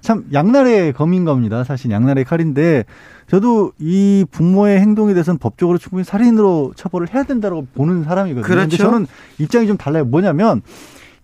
[0.00, 1.64] 참 양날의 검인 겁니다.
[1.64, 2.84] 사실 양날의 칼인데
[3.26, 8.46] 저도 이 부모의 행동에 대해서는 법적으로 충분히 살인으로 처벌을 해야 된다고 보는 사람이거든요.
[8.46, 8.90] 그런데 그렇죠.
[8.90, 9.06] 저는
[9.38, 10.04] 입장이 좀 달라요.
[10.04, 10.60] 뭐냐면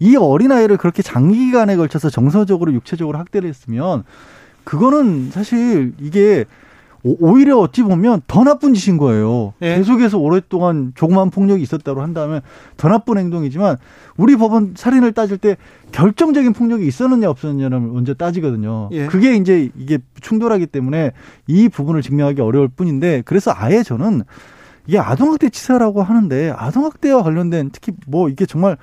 [0.00, 4.02] 이 어린아이를 그렇게 장기간에 걸쳐서 정서적으로 육체적으로 학대를 했으면
[4.64, 6.46] 그거는 사실 이게
[7.02, 9.54] 오히려 어찌 보면 더 나쁜 짓인 거예요.
[9.62, 9.76] 예.
[9.76, 12.42] 계속해서 오랫동안 조그만 폭력이 있었다고 한다면
[12.76, 13.78] 더 나쁜 행동이지만
[14.16, 15.56] 우리 법원 살인을 따질 때
[15.92, 18.90] 결정적인 폭력이 있었느냐 없었느냐를 먼저 따지거든요.
[18.92, 19.06] 예.
[19.06, 21.12] 그게 이제 이게 충돌하기 때문에
[21.46, 24.22] 이 부분을 증명하기 어려울 뿐인데 그래서 아예 저는
[24.86, 28.76] 이게 아동학대 치사라고 하는데 아동학대와 관련된 특히 뭐 이게 정말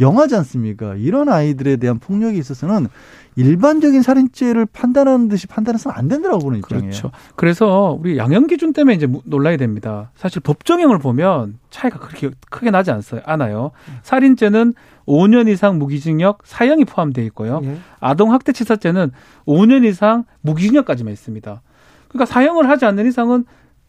[0.00, 0.94] 영하지 않습니까?
[0.96, 2.88] 이런 아이들에 대한 폭력이 있어서는
[3.36, 6.90] 일반적인 살인죄를 판단하는 듯이 판단해서는 안 된다고 보는 입장이에요.
[6.90, 7.10] 그렇죠.
[7.36, 10.10] 그래서 우리 양형 기준 때문에 이제 놀라야 됩니다.
[10.14, 13.22] 사실 법정형을 보면 차이가 그렇게 크게 나지 않아요.
[13.24, 13.70] 않아요.
[14.02, 14.74] 살인죄는
[15.06, 17.60] 5년 이상 무기징역, 사형이 포함되어 있고요.
[17.64, 17.78] 예.
[18.00, 19.10] 아동 학대 치사죄는
[19.46, 21.62] 5년 이상 무기징역까지만 있습니다.
[22.08, 23.44] 그러니까 사형을 하지 않는 이상은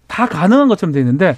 [0.08, 1.36] 다 가능한 것처럼 되어 있는데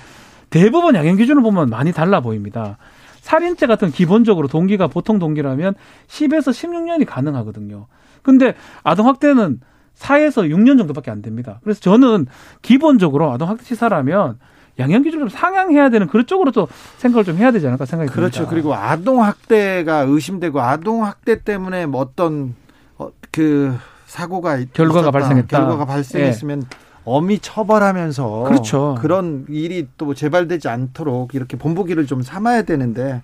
[0.50, 2.78] 대부분 양형 기준을 보면 많이 달라 보입니다.
[3.26, 5.74] 살인죄 같은 기본적으로 동기가 보통 동기라면
[6.08, 7.88] 10에서 16년이 가능하거든요.
[8.22, 8.54] 근데
[8.84, 9.62] 아동 학대는
[9.96, 11.60] 4에서 6년 정도밖에 안 됩니다.
[11.64, 12.28] 그래서 저는
[12.62, 14.38] 기본적으로 아동 학대 치사라면
[14.78, 16.68] 양형 기준을 좀 상향해야 되는 그런 쪽으로 또
[16.98, 18.46] 생각을 좀 해야 되지 않을까 생각이 그렇죠.
[18.46, 18.50] 듭니다.
[18.50, 18.50] 그렇죠.
[18.52, 22.54] 그리고 아동 학대가 의심되고 아동 학대 때문에 뭐 어떤
[23.00, 25.12] 어, 그 사고가 결과가 있었다.
[25.12, 25.58] 발생했다.
[25.58, 26.78] 결과가 발생했으면 예.
[27.06, 28.98] 엄히 처벌하면서 그렇죠.
[29.00, 33.22] 그런 일이 또 재발되지 않도록 이렇게 본보기를 좀 삼아야 되는데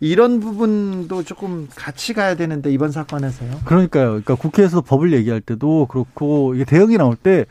[0.00, 3.50] 이런 부분도 조금 같이 가야 되는데 이번 사건에서요.
[3.64, 4.06] 그러니까요.
[4.08, 7.44] 그러니까 국회에서 법을 얘기할 때도 그렇고 이게 대응이 나올 때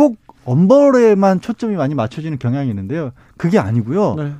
[0.00, 0.16] 꼭
[0.46, 3.12] 엄벌에만 초점이 많이 맞춰지는 경향이 있는데요.
[3.36, 4.14] 그게 아니고요.
[4.14, 4.32] 네.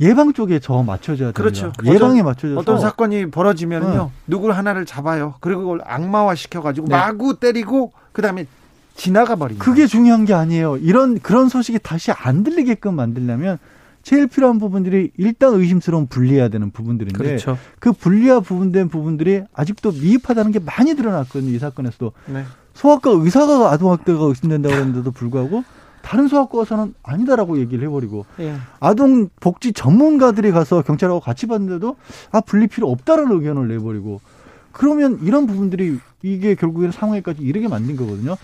[0.00, 1.42] 예방 쪽에 저 맞춰져야 됩니다.
[1.42, 1.72] 그렇죠.
[1.84, 4.10] 예방에 맞춰져서 어떤 사건이 벌어지면요, 네.
[4.28, 5.34] 누구 하나를 잡아요.
[5.40, 6.94] 그리고 그걸 악마화 시켜가지고 네.
[6.94, 8.46] 마구 때리고 그다음에
[8.98, 9.64] 지나가 버립니다.
[9.64, 10.76] 그게 중요한 게 아니에요.
[10.76, 13.58] 이런 그런 소식이 다시 안 들리게끔 만들려면
[14.02, 17.56] 제일 필요한 부분들이 일단 의심스러운 분리해야 되는 부분들인데 그렇죠.
[17.78, 21.50] 그 분리와 부분된 부분들이 아직도 미흡하다는 게 많이 드러났거든요.
[21.50, 22.44] 이 사건에서도 네.
[22.74, 25.62] 소아과 의사가 아동학대가 의심된다고 그랬는데도 불구하고
[26.02, 28.54] 다른 소아과에서는 아니다라고 얘기를 해버리고 예.
[28.80, 31.96] 아동 복지 전문가들이 가서 경찰하고 같이 봤는데도
[32.32, 34.20] 아 분리 필요 없다라는 의견을 내버리고
[34.72, 38.36] 그러면 이런 부분들이 이게 결국에는 상황에까지 이르게 만든 거거든요.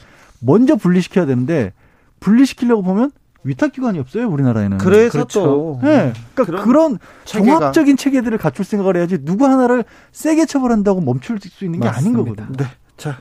[0.45, 1.73] 먼저 분리시켜야 되는데
[2.21, 3.11] 분리시키려고 보면
[3.45, 4.79] 위탁기관이 없어요 우리나라에는.
[4.79, 5.43] 그래서 그렇죠.
[5.43, 5.81] 또.
[5.83, 6.13] 네.
[6.35, 7.59] 그러니까 그런 체계가.
[7.59, 12.19] 종합적인 체계들을 갖출 생각을 해야지 누구 하나를 세게 처벌한다고 멈출 수 있는 게 맞습니다.
[12.19, 12.57] 아닌 거거든요.
[12.57, 12.65] 네.
[12.97, 13.19] 자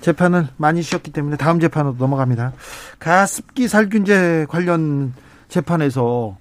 [0.00, 2.52] 재판을 많이 쉬었기 때문에 다음 재판으로 넘어갑니다.
[2.98, 5.14] 가습기 살균제 관련
[5.48, 6.36] 재판에서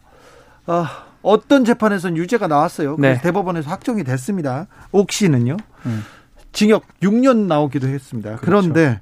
[0.67, 0.85] 어,
[1.21, 2.97] 어떤 재판에서는 유죄가 나왔어요.
[2.99, 3.19] 네.
[3.21, 4.67] 대법원에서 확정이 됐습니다.
[4.91, 5.57] 옥시는요.
[5.85, 6.03] 음.
[6.51, 8.35] 징역 6년 나오기도 했습니다.
[8.37, 8.45] 그렇죠.
[8.45, 8.99] 그런데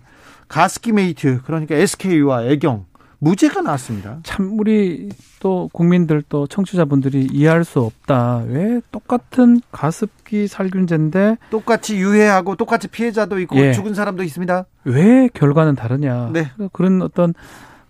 [0.49, 2.85] 가습기 메이트 그러니까 SK와 애경
[3.21, 4.19] 무죄가 나왔습니다.
[4.23, 5.09] 참 우리
[5.41, 8.43] 또 국민들 또 청취자분들이 이해할 수 없다.
[8.47, 13.73] 왜 똑같은 가습기 살균제인데 똑같이 유해하고 똑같이 피해자도 있고 예.
[13.73, 14.65] 죽은 사람도 있습니다.
[14.85, 16.29] 왜 결과는 다르냐?
[16.31, 16.47] 네.
[16.71, 17.33] 그런 어떤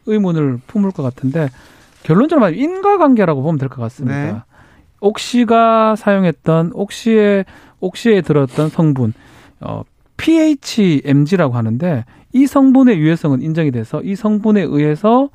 [0.07, 1.49] 의문을 품을 것 같은데
[2.01, 4.17] 결론적으로 말하면 인과관계라고 보면 될 것 같습니다.
[4.31, 4.35] 네.
[4.99, 7.45] 옥시가 사용했던 옥시에
[7.81, 9.13] 옥시에 들었던 성분
[9.61, 9.83] 어
[10.17, 12.03] PHMG라고 하는데
[12.33, 15.29] 이 성분의 유해성은 인정이 돼서 이 성분에 의해서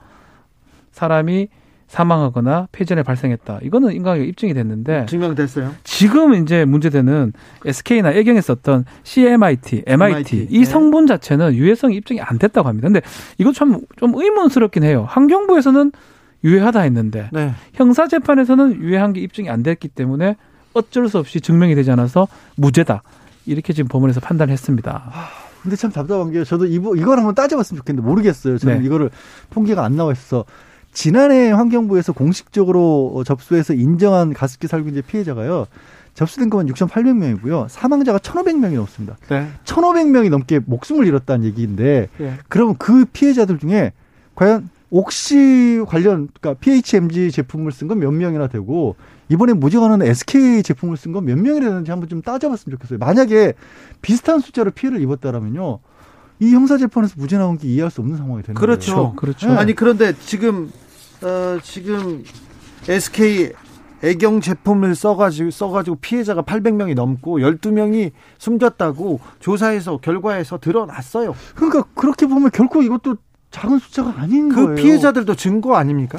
[0.92, 1.48] 사람이
[1.86, 3.60] 사망하거나 폐전에 발생했다.
[3.62, 5.72] 이거는 인과관계가 입증이 됐는데 증명됐어요.
[5.84, 7.32] 지금 이제 문제되는
[7.66, 10.46] SK나 애경에 썼던 CMIT, MIT, MIT.
[10.50, 10.64] 이 네.
[10.64, 12.88] 성분 자체는 유해성이 입증이 안 됐다고 합니다.
[12.88, 13.00] 근데
[13.38, 15.04] 이거 참 좀 의문스럽긴 해요.
[15.08, 15.92] 환경부에서는
[16.42, 17.52] 유해하다 했는데 네.
[17.74, 20.36] 형사 재판에서는 유해한 게 입증이 안 됐기 때문에
[20.72, 22.26] 어쩔 수 없이 증명이 되지 않아서
[22.56, 23.02] 무죄다.
[23.46, 25.12] 이렇게 지금 법원에서 판단했습니다.
[25.64, 28.58] 근데 참 답답한 게 저도 이거 이걸 한번 따져봤으면 좋겠는데 모르겠어요.
[28.58, 28.84] 저는 네.
[28.84, 29.10] 이거를
[29.50, 30.44] 통계가 안 나와 있어서
[30.92, 35.66] 지난해 환경부에서 공식적으로 접수해서 인정한 가습기 살균제 피해자가요.
[36.12, 37.66] 접수된 것만 6,800명이고요.
[37.68, 39.16] 사망자가 1,500명이 넘습니다.
[39.30, 39.48] 네.
[39.64, 42.34] 1,500명이 넘게 목숨을 잃었다는 얘기인데 네.
[42.48, 43.92] 그러면 그 피해자들 중에
[44.34, 48.94] 과연 옥시 관련 그러니까 PHMG 제품을 쓴 건 몇 명이나 되고
[49.28, 53.00] 이번에 나는 SK 제품을 쓴 건 몇 명이나 되는지 한번 좀 따져봤으면 좋겠어요.
[53.00, 53.54] 만약에
[54.02, 55.80] 비슷한 숫자로 피해를 입었다라면요.
[56.38, 58.94] 이 형사 재판에서 무죄 나온 게 이해할 수 없는 상황이 되는 그렇죠.
[58.94, 59.12] 거예요.
[59.16, 59.48] 그렇죠.
[59.48, 59.56] 네.
[59.56, 60.70] 아니 그런데 지금
[61.22, 62.22] 어 지금
[62.88, 63.52] SK
[64.04, 71.34] 애경 제품을 써가지고 써가지고 피해자가 800명이 넘고 12명이 숨졌다고 조사에서 결과에서 드러났어요.
[71.56, 73.16] 그러니까 그렇게 보면 결코 이것도
[73.54, 74.68] 작은 숫자가 아닌 그 거예요.
[74.70, 76.18] 그 피해자들도 증거 아닙니까?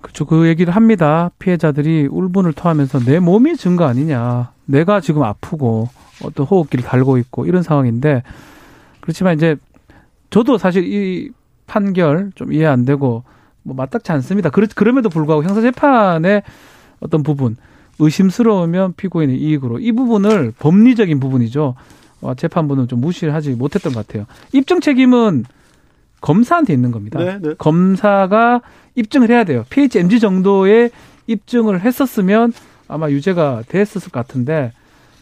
[0.00, 0.24] 그렇죠.
[0.26, 1.32] 그 얘기를 합니다.
[1.40, 4.52] 피해자들이 울분을 토하면서 내 몸이 증거 아니냐.
[4.64, 5.88] 내가 지금 아프고
[6.22, 8.22] 어떤 호흡기를 달고 있고 이런 상황인데
[9.00, 9.56] 그렇지만 이제
[10.30, 11.30] 저도 사실 이
[11.66, 13.24] 판결 좀 이해 안 되고
[13.64, 14.50] 뭐 맞닥지 않습니다.
[14.50, 16.44] 그러, 그럼에도 불구하고 형사 재판의
[17.00, 17.56] 어떤 부분
[17.98, 21.74] 의심스러우면 피고인의 이익으로 이 부분을 법리적인 부분이죠.
[22.20, 24.26] 어, 재판부는 좀 무시를 하지 못했던 것 같아요.
[24.52, 25.44] 입증 책임은
[26.20, 27.18] 검사한테 있는 겁니다.
[27.18, 27.54] 네, 네.
[27.58, 28.62] 검사가
[28.94, 29.64] 입증을 해야 돼요.
[29.70, 30.90] PHMG 정도의
[31.26, 32.52] 입증을 했었으면
[32.88, 34.72] 아마 유죄가 됐었을 것 같은데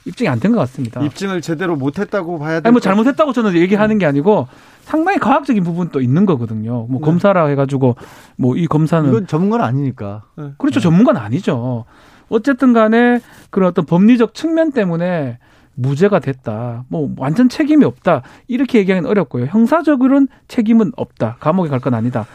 [0.04, 1.02] 입증이 안 된 것 같습니다.
[1.02, 2.62] 입증을 제대로 못했다고 봐야 돼요.
[2.64, 4.46] 아니 뭐 잘못했다고 저는 얘기하는 게 아니고
[4.84, 6.86] 상당히 과학적인 부분도 있는 거거든요.
[6.88, 7.04] 뭐 네.
[7.04, 7.96] 검사라 해가지고
[8.36, 10.22] 뭐 이 검사는 이건 전문가는 아니니까.
[10.36, 10.50] 네.
[10.58, 10.78] 그렇죠.
[10.80, 11.84] 전문가는 아니죠.
[12.28, 13.20] 어쨌든 간에
[13.50, 15.38] 그런 어떤 법리적 측면 때문에
[15.76, 16.84] 무죄가 됐다.
[16.88, 18.22] 뭐 완전 책임이 없다.
[18.48, 19.46] 이렇게 얘기하기는 어렵고요.
[19.46, 21.36] 형사적으로는 책임은 없다.
[21.40, 22.26] 감옥에 갈 건 아니다.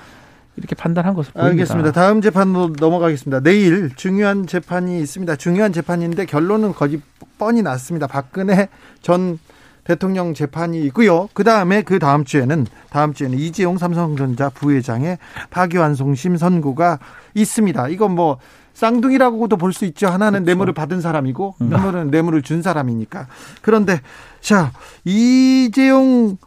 [0.58, 1.52] 이렇게 판단한 것을 보입니다.
[1.52, 1.92] 알겠습니다.
[1.92, 3.40] 다음 재판으로 넘어가겠습니다.
[3.42, 5.36] 내일 중요한 재판이 있습니다.
[5.38, 7.02] 중요한 재판인데 결론은 거의
[7.38, 8.06] 뻔히 났습니다.
[8.08, 8.68] 박근혜
[9.02, 9.40] 전
[9.84, 11.28] 대통령 재판이 있고요.
[11.34, 15.18] 그 다음에 그 다음 주에는 다음 주에는 이재용 삼성전자 부회장의
[15.50, 17.00] 파기환송심 선고가
[17.34, 17.88] 있습니다.
[17.90, 18.38] 이건 뭐
[18.74, 20.08] 쌍둥이라고도 볼 수 있죠.
[20.08, 20.46] 하나는 그렇죠.
[20.46, 21.74] 뇌물을 받은 사람이고, 음.
[21.74, 23.28] 하나는 뇌물을 준 사람이니까.
[23.62, 24.00] 그런데
[24.40, 24.72] 자
[25.04, 26.38] 이재용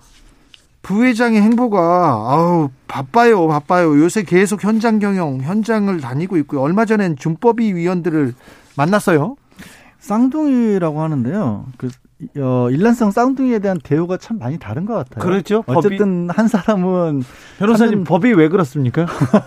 [0.82, 3.98] 부회장의 행보가 아우 바빠요, 바빠요.
[4.00, 6.60] 요새 계속 현장 경영, 현장을 다니고 있고요.
[6.60, 8.34] 얼마 전엔 준법위 위원들을
[8.76, 9.36] 만났어요.
[10.00, 11.66] 쌍둥이라고 하는데요.
[11.78, 11.88] 그
[12.36, 15.24] 어, 일란성 쌍둥이에 대한 대우가 참 많이 다른 것 같아요.
[15.24, 15.64] 그렇죠.
[15.66, 16.36] 어쨌든 법이...
[16.36, 17.22] 한 사람은
[17.58, 18.04] 변호사님 하는...
[18.04, 19.06] 법이 왜 그렇습니까?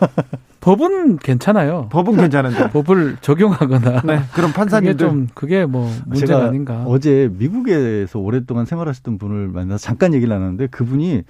[0.62, 1.88] 법은 괜찮아요.
[1.92, 6.84] 법은 괜찮은데 법을 적용하거나 네, 그럼 판사님들 그게 좀 그게 뭐 문제가 아닌가.
[6.88, 11.24] 어제 미국에서 오랫동안 생활하셨던 분을 만나서 잠깐 얘기를 나눴는데 그분이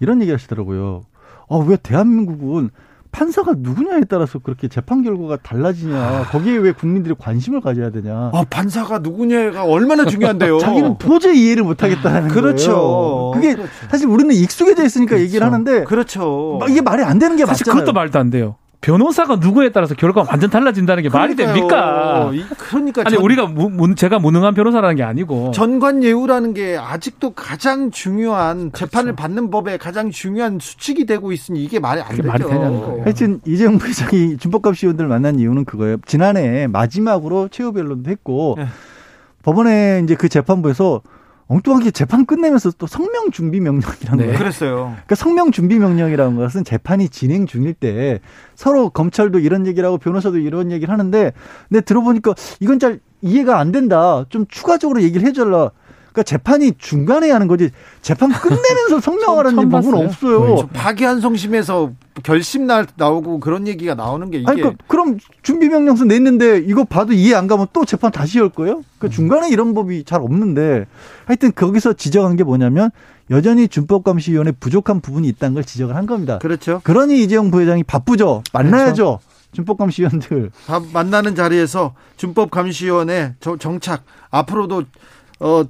[0.00, 1.02] 이런 얘기 하시더라고요.
[1.48, 2.70] 아, 왜 대한민국은
[3.12, 6.28] 판사가 누구냐에 따라서 그렇게 재판 결과가 달라지냐.
[6.30, 8.30] 거기에 왜 국민들이 관심을 가져야 되냐.
[8.32, 10.58] 아, 판사가 누구냐가 얼마나 중요한데요.
[10.60, 12.72] 자기는 도저히 이해를 못 하겠다는 그렇죠.
[12.72, 13.30] 거예요.
[13.34, 13.70] 그게 그렇죠.
[13.90, 15.24] 사실 우리는 익숙해져 있으니까 그렇죠.
[15.24, 16.60] 얘기를 하는데 그렇죠.
[16.68, 17.80] 이게 말이 안 되는 게 사실 맞잖아요.
[17.84, 18.56] 그것도 말도 안 돼요.
[18.80, 21.46] 변호사가 누구에 따라서 결과가 완전 달라진다는 게 그러니까요.
[21.46, 22.30] 말이 됩니까?
[22.56, 27.90] 그러니까 아니 전, 우리가 무, 제가 무능한 변호사라는 게 아니고 전관 예우라는 게 아직도 가장
[27.90, 28.86] 중요한 그렇죠.
[28.86, 32.26] 재판을 받는 법에 가장 중요한 수칙이 되고 있으니 이게 말이 안 되죠.
[32.26, 33.02] 말이 되냐는 거예요.
[33.02, 35.98] 하여튼 이재용 부회장이 준법감 시원들 만난 이유는 그거예요.
[36.06, 38.66] 지난해 마지막으로 최후 변론도 했고 네.
[39.42, 41.02] 법원에 이제 그 재판부에서
[41.50, 44.24] 엉뚱하게 재판 끝내면서 또 성명 준비 명령이라는 네.
[44.26, 44.38] 거예요.
[44.38, 44.74] 그랬어요.
[44.92, 48.20] 그러니까 성명 준비 명령이라는 것은 재판이 진행 중일 때
[48.54, 51.32] 서로 검찰도 이런 얘기를 하고 변호사도 이런 얘기를 하는데
[51.68, 54.24] 근데 들어보니까 이건 잘 이해가 안 된다.
[54.28, 55.72] 좀 추가적으로 얘기를 해줘라.
[56.12, 57.70] 그러니까 재판이 중간에 하는 거지
[58.02, 60.68] 재판 끝내면서 성명하라는 법은 없어요.
[60.72, 61.92] 파기한 성심에서
[62.22, 66.84] 결심 날 나오고 그런 얘기가 나오는 게 이게 아니, 그러니까 그럼 준비 명령서 냈는데 이거
[66.84, 68.82] 봐도 이해 안 가면 또 재판 다시 열 거예요?
[68.98, 69.10] 그 음.
[69.10, 70.86] 중간에 이런 법이 잘 없는데
[71.26, 72.90] 하여튼 거기서 지적한 게 뭐냐면
[73.30, 76.38] 여전히 준법감시위원회 부족한 부분이 있다는 걸 지적을 한 겁니다.
[76.38, 76.80] 그렇죠.
[76.82, 78.42] 그러니 이재용 부회장이 바쁘죠.
[78.52, 79.20] 만나야죠.
[79.20, 79.20] 그렇죠.
[79.52, 80.50] 준법감시위원들
[80.92, 84.84] 만나는 자리에서 준법감시위원회 정착 앞으로도
[85.40, 85.64] 어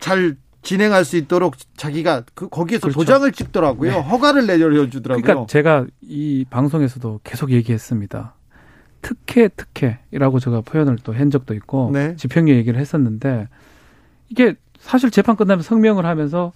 [0.00, 2.98] 잘 진행할 수 있도록 자기가 그 거기에서 그렇죠.
[2.98, 3.90] 도장을 찍더라고요.
[3.90, 3.98] 네.
[3.98, 5.22] 허가를 내려주더라고요.
[5.22, 8.34] 그러니까 제가 이 방송에서도 계속 얘기했습니다.
[9.00, 12.16] 특혜 특혜라고 제가 표현을 또 한 적도 있고 네.
[12.16, 13.48] 집행유 얘기를 했었는데
[14.28, 16.52] 이게 사실 재판 끝나면 성명을 하면서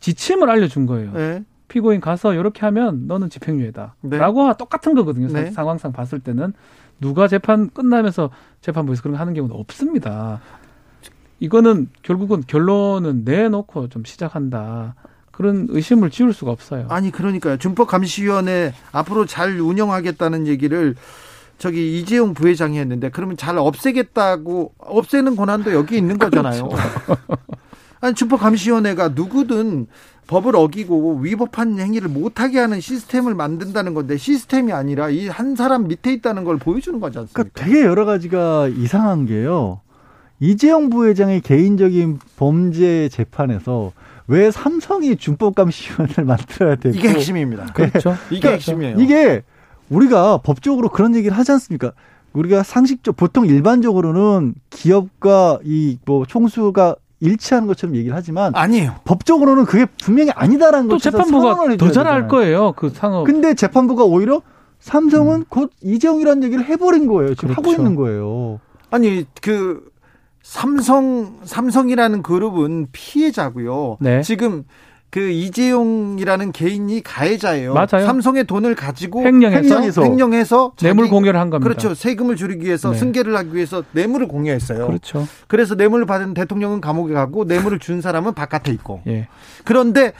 [0.00, 1.12] 지침을 알려준 거예요.
[1.12, 1.44] 네.
[1.68, 3.96] 피고인 가서 이렇게 하면 너는 집행유예다.
[4.00, 4.18] 네.
[4.18, 5.28] 라고 똑같은 거거든요.
[5.28, 5.50] 네.
[5.50, 6.52] 상황상 봤을 때는
[7.00, 8.30] 누가 재판 끝나면서
[8.62, 10.40] 재판부에서 그런 거 하는 경우는 없습니다.
[11.46, 14.94] 이거는 결국은 결론은 내놓고 좀 시작한다.
[15.32, 16.86] 그런 의심을 지울 수가 없어요.
[16.88, 17.56] 아니 그러니까요.
[17.56, 20.94] 준법감시위원회 앞으로 잘 운영하겠다는 얘기를
[21.58, 26.68] 저기 이재용 부회장이 했는데 그러면 잘 없애겠다고 없애는 권한도 여기 있는 거잖아요.
[26.68, 27.16] 그렇죠.
[28.00, 29.88] 아니 준법감시위원회가 누구든
[30.28, 36.12] 법을 어기고 위법한 행위를 못하게 하는 시스템을 만든다는 건데 시스템이 아니라 이 한 사람 밑에
[36.12, 37.42] 있다는 걸 보여주는 거지 않습니까?
[37.42, 39.80] 그러니까 되게 여러 가지가 이상한 게요.
[40.46, 43.92] 이재용 부회장의 개인적인 범죄 재판에서
[44.26, 47.66] 왜 삼성이 준법감시위원회를 만들어야 되고 이게 핵심입니다.
[47.66, 48.16] 그렇죠.
[48.28, 48.96] 이게 그러니까 핵심이에요.
[48.98, 49.42] 이게
[49.88, 51.92] 우리가 법적으로 그런 얘기를 하지 않습니까?
[52.32, 58.96] 우리가 상식적 보통 일반적으로는 기업과 이 뭐 총수가 일치하는 것처럼 얘기를 하지만 아니에요.
[59.04, 62.72] 법적으로는 그게 분명히 아니다라는 또 재판부가 더 잘할 거예요.
[62.72, 63.26] 그 상업.
[63.26, 64.42] 근데 재판부가 오히려
[64.80, 65.44] 삼성은 음.
[65.48, 67.36] 곧 이재용이라는 얘기를 해버린 거예요.
[67.36, 67.60] 지금 그렇죠.
[67.70, 68.58] 하고 있는 거예요.
[68.90, 69.91] 아니 그
[70.42, 73.98] 삼성 삼성이라는 그룹은 피해자고요.
[74.00, 74.22] 네.
[74.22, 74.64] 지금
[75.12, 77.74] 그 이재용이라는 개인이 가해자예요.
[77.74, 78.06] 맞아요.
[78.06, 81.68] 삼성의 돈을 가지고 횡령해서 횡령해서, 횡령해서 뇌물 공여를 한 겁니다.
[81.68, 81.94] 그렇죠.
[81.94, 82.98] 세금을 줄이기 위해서 네.
[82.98, 84.86] 승계를 하기 위해서 뇌물을 공여했어요.
[84.86, 85.28] 그렇죠.
[85.48, 89.02] 그래서 뇌물을 받은 대통령은 감옥에 가고 뇌물을 준 사람은 바깥에 있고.
[89.06, 89.28] 예.
[89.64, 90.14] 그런데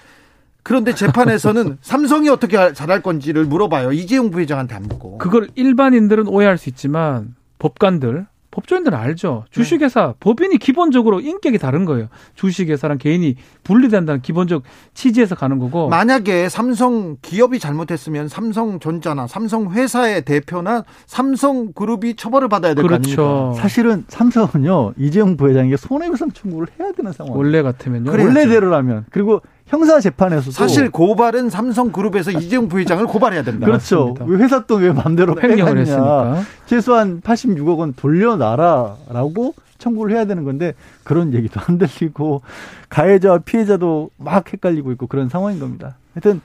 [0.63, 3.93] 그런데 재판에서는 삼성이 어떻게 잘할 건지를 물어봐요.
[3.93, 5.17] 이재용 부회장한테 안 묻고.
[5.17, 9.47] 그걸 일반인들은 오해할 수 있지만 법관들 법조인들은 알죠.
[9.51, 10.13] 주식회사 네.
[10.21, 12.09] 법인이 기본적으로 인격이 다른 거예요.
[12.37, 13.35] 주식회사랑 개인이
[13.65, 14.63] 분리된다는 기본적
[14.95, 15.89] 취지에서 가는 거고.
[15.89, 23.23] 만약에 삼성 기업이 잘못했으면 삼성전자나 삼성 회사의 대표나 삼성그룹이 처벌을 받아야 될거 그렇죠.
[23.23, 23.63] 아닙니까?
[23.63, 27.37] 사실은 삼성은요 이재용 부회장에게 손해배상 청구를 해야 되는 상황.
[27.37, 28.11] 원래 같으면요.
[28.11, 33.67] 원래대로라면 그리고 형사 재판에서도 사실 고발은 삼성그룹에서 이재용 부회장을 고발해야 된다.
[33.67, 34.15] 그렇죠.
[34.27, 40.75] 왜 회사 돈 왜 맘대로 횡령을 했으니까 최소한 86억 원 돌려놔라라고 청구를 해야 되는 건데
[41.05, 42.43] 그런 얘기도 안 들리고
[42.89, 45.97] 가해자와 피해자도 막 헷갈리고 있고 그런 상황인 겁니다.
[46.15, 46.41] 하여튼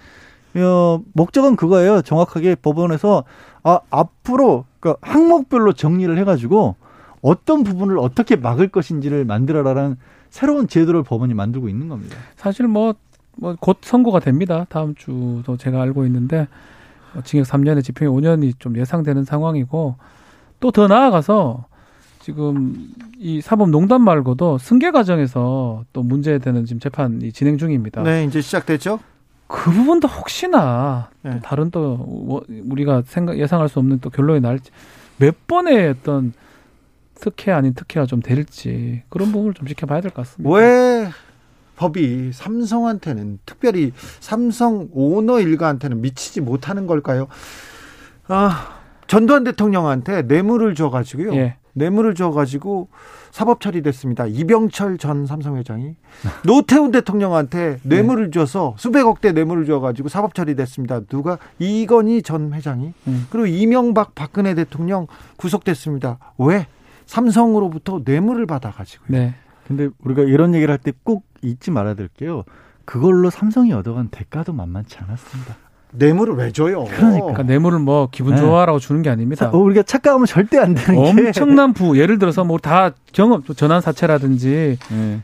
[0.55, 2.01] 어, 목적은 그거예요.
[2.01, 3.24] 정확하게 법원에서
[3.63, 6.76] 아, 앞으로 그러니까 항목별로 정리를 해가지고
[7.22, 9.97] 어떤 부분을 어떻게 막을 것인지를 만들어라라는
[10.30, 12.15] 새로운 제도를 법원이 만들고 있는 겁니다.
[12.38, 12.95] 사실 뭐
[13.38, 14.65] 뭐 곧 선고가 됩니다.
[14.69, 16.47] 다음 주도 제가 알고 있는데
[17.13, 19.95] 뭐 징역 3년에 집행유 5년이 좀 예상되는 상황이고
[20.59, 21.65] 또 더 나아가서
[22.19, 28.03] 지금 이 사법농단 말고도 승계 과정에서 또 문제되는 지금 재판이 진행 중입니다.
[28.03, 28.99] 네, 이제 시작됐죠?
[29.47, 31.39] 그 부분도 혹시나 네.
[31.41, 34.71] 다른 또뭐 우리가 생각 예상할 수 없는 또 결론이 날지
[35.17, 36.33] 몇 번의 어떤
[37.15, 40.53] 특혜 아닌 특혜가 좀 될지 그런 부분을 좀 지켜봐야 될 것 같습니다.
[40.53, 41.07] 왜
[41.78, 47.28] 법이 삼성한테는 특별히 삼성 오너 일가한테는 미치지 못하는 걸까요?
[48.28, 51.34] 아, 전두환 대통령한테 뇌물을 줘가지고요.
[51.36, 51.55] 예.
[51.73, 52.89] 뇌물을 줘가지고
[53.32, 54.25] 사법 처리됐습니다.
[54.25, 55.95] 이병철 전 삼성 회장이
[56.43, 61.01] 노태우 대통령한테 뇌물을 줘서 수백억 대 뇌물을 줘가지고 사법 처리됐습니다.
[61.01, 63.28] 누가 이건희 전 회장이 음.
[63.30, 65.05] 그리고 이명박 박근혜 대통령
[65.36, 66.17] 구속됐습니다.
[66.39, 66.65] 왜?
[67.05, 69.03] 삼성으로부터 뇌물을 받아가지고.
[69.07, 69.36] 네.
[69.67, 72.43] 근데 우리가 이런 얘기를 할 때 꼭 잊지 말아야 될 게요.
[72.85, 75.55] 그걸로 삼성이 얻어간 대가도 만만치 않았습니다.
[75.91, 76.83] 뇌물을 왜 줘요?
[76.85, 78.41] 그러니까 뇌물을 뭐 기분 네.
[78.41, 79.49] 좋아라고 주는 게 아닙니다.
[79.49, 83.81] 어, 우리가 착각하면 절대 안 되는 게 엄청난 부 예를 들어서 뭐 다 경험 전환
[83.81, 85.21] 사채라든지 네.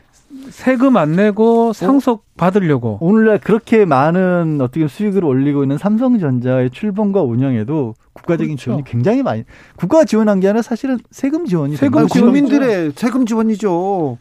[0.50, 7.94] 세금 안 내고 상속 받으려고 오늘날 그렇게 많은 어떻게 수익을 올리고 있는 삼성전자의 출범과 운영에도
[8.12, 8.62] 국가적인 그렇죠.
[8.62, 9.44] 지원이 굉장히 많이
[9.76, 14.18] 국가 지원한 게 아니라 사실은 세금 지원이 세금 국민들의 세금 지원이죠.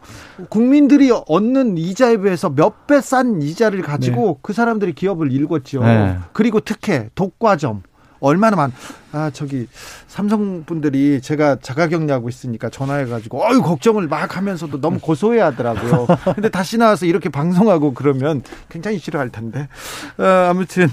[0.50, 4.40] 국민들이 얻는 이자에 비해서 몇 배 싼 이자를 가지고 네.
[4.42, 5.82] 그 사람들이 기업을 일궜죠.
[5.84, 6.18] 네.
[6.34, 7.82] 그리고 특혜, 독과점
[8.20, 8.72] 얼마나 많.
[9.14, 9.68] 아 저기
[10.08, 16.08] 삼성 분들이 제가 자가격리하고 있으니까 전화해가지고 어유 걱정을 막 하면서도 너무 고소해하더라고요.
[16.34, 19.68] 근데 다시 나와서 이렇게 방송하고 그러면 굉장히 싫어할 텐데.
[20.18, 20.88] 어, 아무튼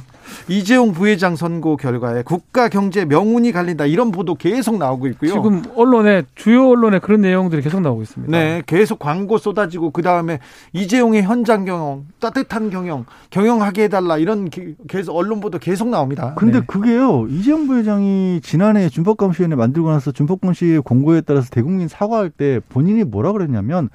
[0.49, 5.31] 이재용 부회장 선고 결과에 국가 경제 명운이 갈린다 이런 보도 계속 나오고 있고요.
[5.31, 8.31] 지금 언론에 주요 언론에 그런 내용들이 계속 나오고 있습니다.
[8.31, 10.39] 네, 계속 광고 쏟아지고 그 다음에
[10.73, 14.51] 이재용의 현장 경영, 따뜻한 경영, 경영하게 해달라 이런
[14.89, 16.35] 계속 언론 보도 계속 나옵니다.
[16.37, 16.67] 근데 네.
[16.67, 18.10] 그게요 이재용 부회장이
[18.43, 23.89] 지난해 준법감시위원회 만들고 나서 준법감시 공고에 따라서 대국민 사과할 때 본인이 뭐라 그랬냐면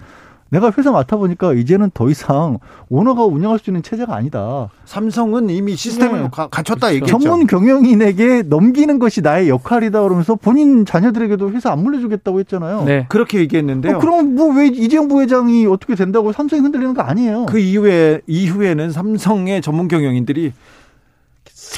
[0.49, 4.69] 내가 회사 맡아보니까 이제는 더 이상 오너가 운영할 수 있는 체제가 아니다.
[4.85, 6.29] 삼성은 이미 시스템을 네.
[6.31, 7.17] 갖췄다 얘기했죠.
[7.17, 12.83] 전문 경영인에게 넘기는 것이 나의 역할이다 그러면서 본인 자녀들에게도 회사 안 물려주겠다고 했잖아요.
[12.85, 13.05] 네.
[13.09, 13.97] 그렇게 얘기했는데요.
[13.97, 17.47] 어, 그럼 뭐 왜 이재용 부회장이 어떻게 된다고 삼성이 흔들리는 거 아니에요.
[17.47, 20.53] 그 이후에 이후에는 삼성의 전문 경영인들이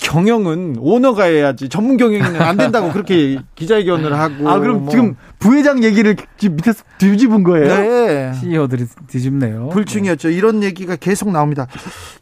[0.01, 4.89] 경영은 오너가 해야지 전문 경영인은 안 된다고 그렇게 기자회견을 하고 아 그럼 뭐.
[4.89, 7.67] 지금 부회장 얘기를 밑에서 뒤집은 거예요?
[7.67, 8.33] 네.
[8.33, 9.69] CEO들이 뒤집네요.
[9.69, 10.29] 불충이었죠.
[10.29, 11.67] 이런 얘기가 계속 나옵니다.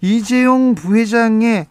[0.01, 1.67] 이재용 부회장의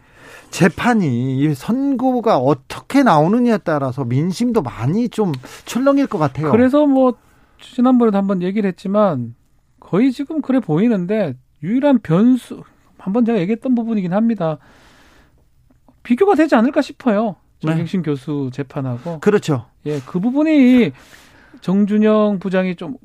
[0.50, 5.32] 재판이 선고가 어떻게 나오느냐에 따라서 민심도 많이 좀
[5.64, 6.52] 출렁일 것 같아요.
[6.52, 7.14] 그래서 뭐
[7.60, 9.34] 지난번에도 한번 얘기를 했지만
[9.80, 12.62] 거의 지금 그래 보이는데 유일한 변수
[12.98, 14.58] 한번 제가 얘기했던 부분이긴 합니다.
[16.04, 17.34] 비교가 되지 않을까 싶어요.
[17.58, 18.10] 정경심 네.
[18.10, 19.18] 교수 재판하고.
[19.20, 19.66] 그렇죠.
[19.86, 20.92] 예, 그 부분이
[21.60, 22.96] 정준영 부장이 좀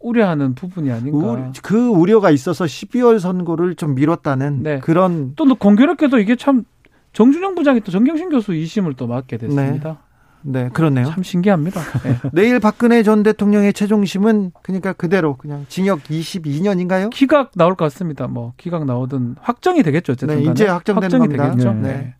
[0.00, 1.18] 우려하는 부분이 아닌가.
[1.18, 4.80] 우, 그 우려가 있어서 12월 선고를 좀 미뤘다는 네.
[4.80, 5.34] 그런.
[5.36, 6.64] 또 공교롭게도 이게 참
[7.12, 9.88] 정준영 부장이 또 정경심 교수 2심을 또 맡게 됐습니다.
[9.88, 10.10] 네.
[10.42, 11.06] 네, 그렇네요.
[11.06, 11.80] 참 신기합니다.
[12.02, 12.16] 네.
[12.32, 17.10] 내일 박근혜 전 대통령의 최종심은 그러니까 그대로 그냥 징역 22년인가요?
[17.10, 18.26] 기각 나올 것 같습니다.
[18.26, 20.12] 뭐 기각 나오든 확정이 되겠죠.
[20.12, 21.50] 어쨌든 네, 이제 확정되는 확정이 겁니다.
[21.50, 21.74] 되겠죠.
[21.74, 22.14] 네.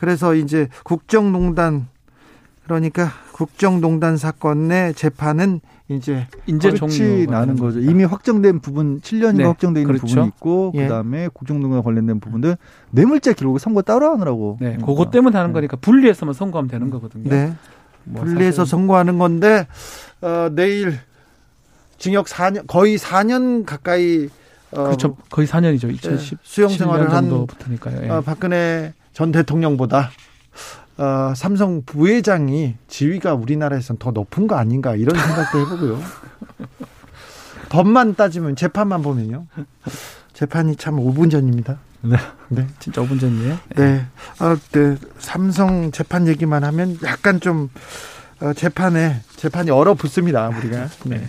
[0.00, 0.06] 네.
[0.06, 1.88] 그래서 이제 국정농단
[2.64, 7.80] 그러니까 국정농단 사건의 재판은 이제 이제 종이 나는 거죠.
[7.80, 9.44] 이미 확정된 부분 7년이 네.
[9.44, 10.06] 확정돼 있는 그렇죠.
[10.06, 10.84] 부분이 있고 예.
[10.84, 12.56] 그다음에 국정농단 관련된 부분들
[12.90, 14.58] 뇌물죄 기록을 선고 따로 하느라고.
[14.60, 14.66] 네.
[14.66, 14.86] 그러니까.
[14.86, 15.54] 그것 때문에 하는 네.
[15.54, 17.28] 거니까 분리해서만 선고하면 되는 거거든요.
[17.28, 17.52] 네.
[18.04, 18.64] 뭐 분리해서.
[18.64, 19.66] 선고하는 건데
[20.20, 20.98] 어, 내일
[21.98, 24.28] 징역 4년 거의 4년 가까이
[24.70, 25.16] 어, 그렇죠.
[25.28, 25.92] 거의 4년이죠.
[25.92, 27.46] 2010 수용 생활을 한
[28.04, 28.08] 예.
[28.08, 30.10] 어, 박근혜 전 대통령보다
[30.98, 36.02] 어, 삼성 부회장이 지위가 우리나라에선 더 높은 거 아닌가 이런 생각도 해보고요.
[37.70, 39.46] 법만 따지면 재판만 보면요.
[40.34, 41.78] 재판이 참 5분 전입니다.
[42.02, 42.16] 네.
[42.48, 42.66] 네.
[42.78, 43.58] 진짜 5분 전이에요?
[43.76, 44.06] 네.
[44.38, 44.96] 아, 네.
[45.18, 47.70] 삼성 재판 얘기만 하면 약간 좀
[48.40, 50.88] 어, 재판에 재판이 얼어붙습니다, 우리가.
[51.04, 51.26] 네.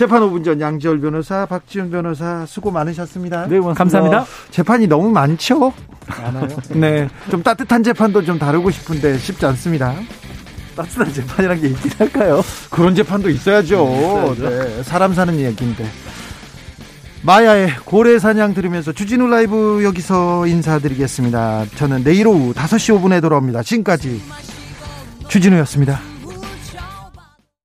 [0.00, 3.48] 재판 5분 전 양지열 변호사, 박지훈 변호사 수고 많으셨습니다.
[3.48, 3.74] 네, 고맙습니다.
[3.74, 4.24] 감사합니다.
[4.50, 5.74] 재판이 너무 많죠?
[6.08, 6.48] 많아요.
[6.70, 9.94] 네, 좀 따뜻한 재판도 좀 다루고 싶은데 쉽지 않습니다.
[10.74, 12.40] 따뜻한 재판이란 게 있긴 할까요?
[12.70, 14.36] 그런 재판도 있어야죠.
[14.38, 15.84] 네, 사람 사는 얘기인데.
[17.20, 21.66] 마야의 고래 사냥 들으면서 주진우 라이브 여기서 인사드리겠습니다.
[21.74, 23.62] 저는 내일 오후 5시 5분에 돌아옵니다.
[23.62, 24.22] 지금까지
[25.28, 26.00] 주진우였습니다.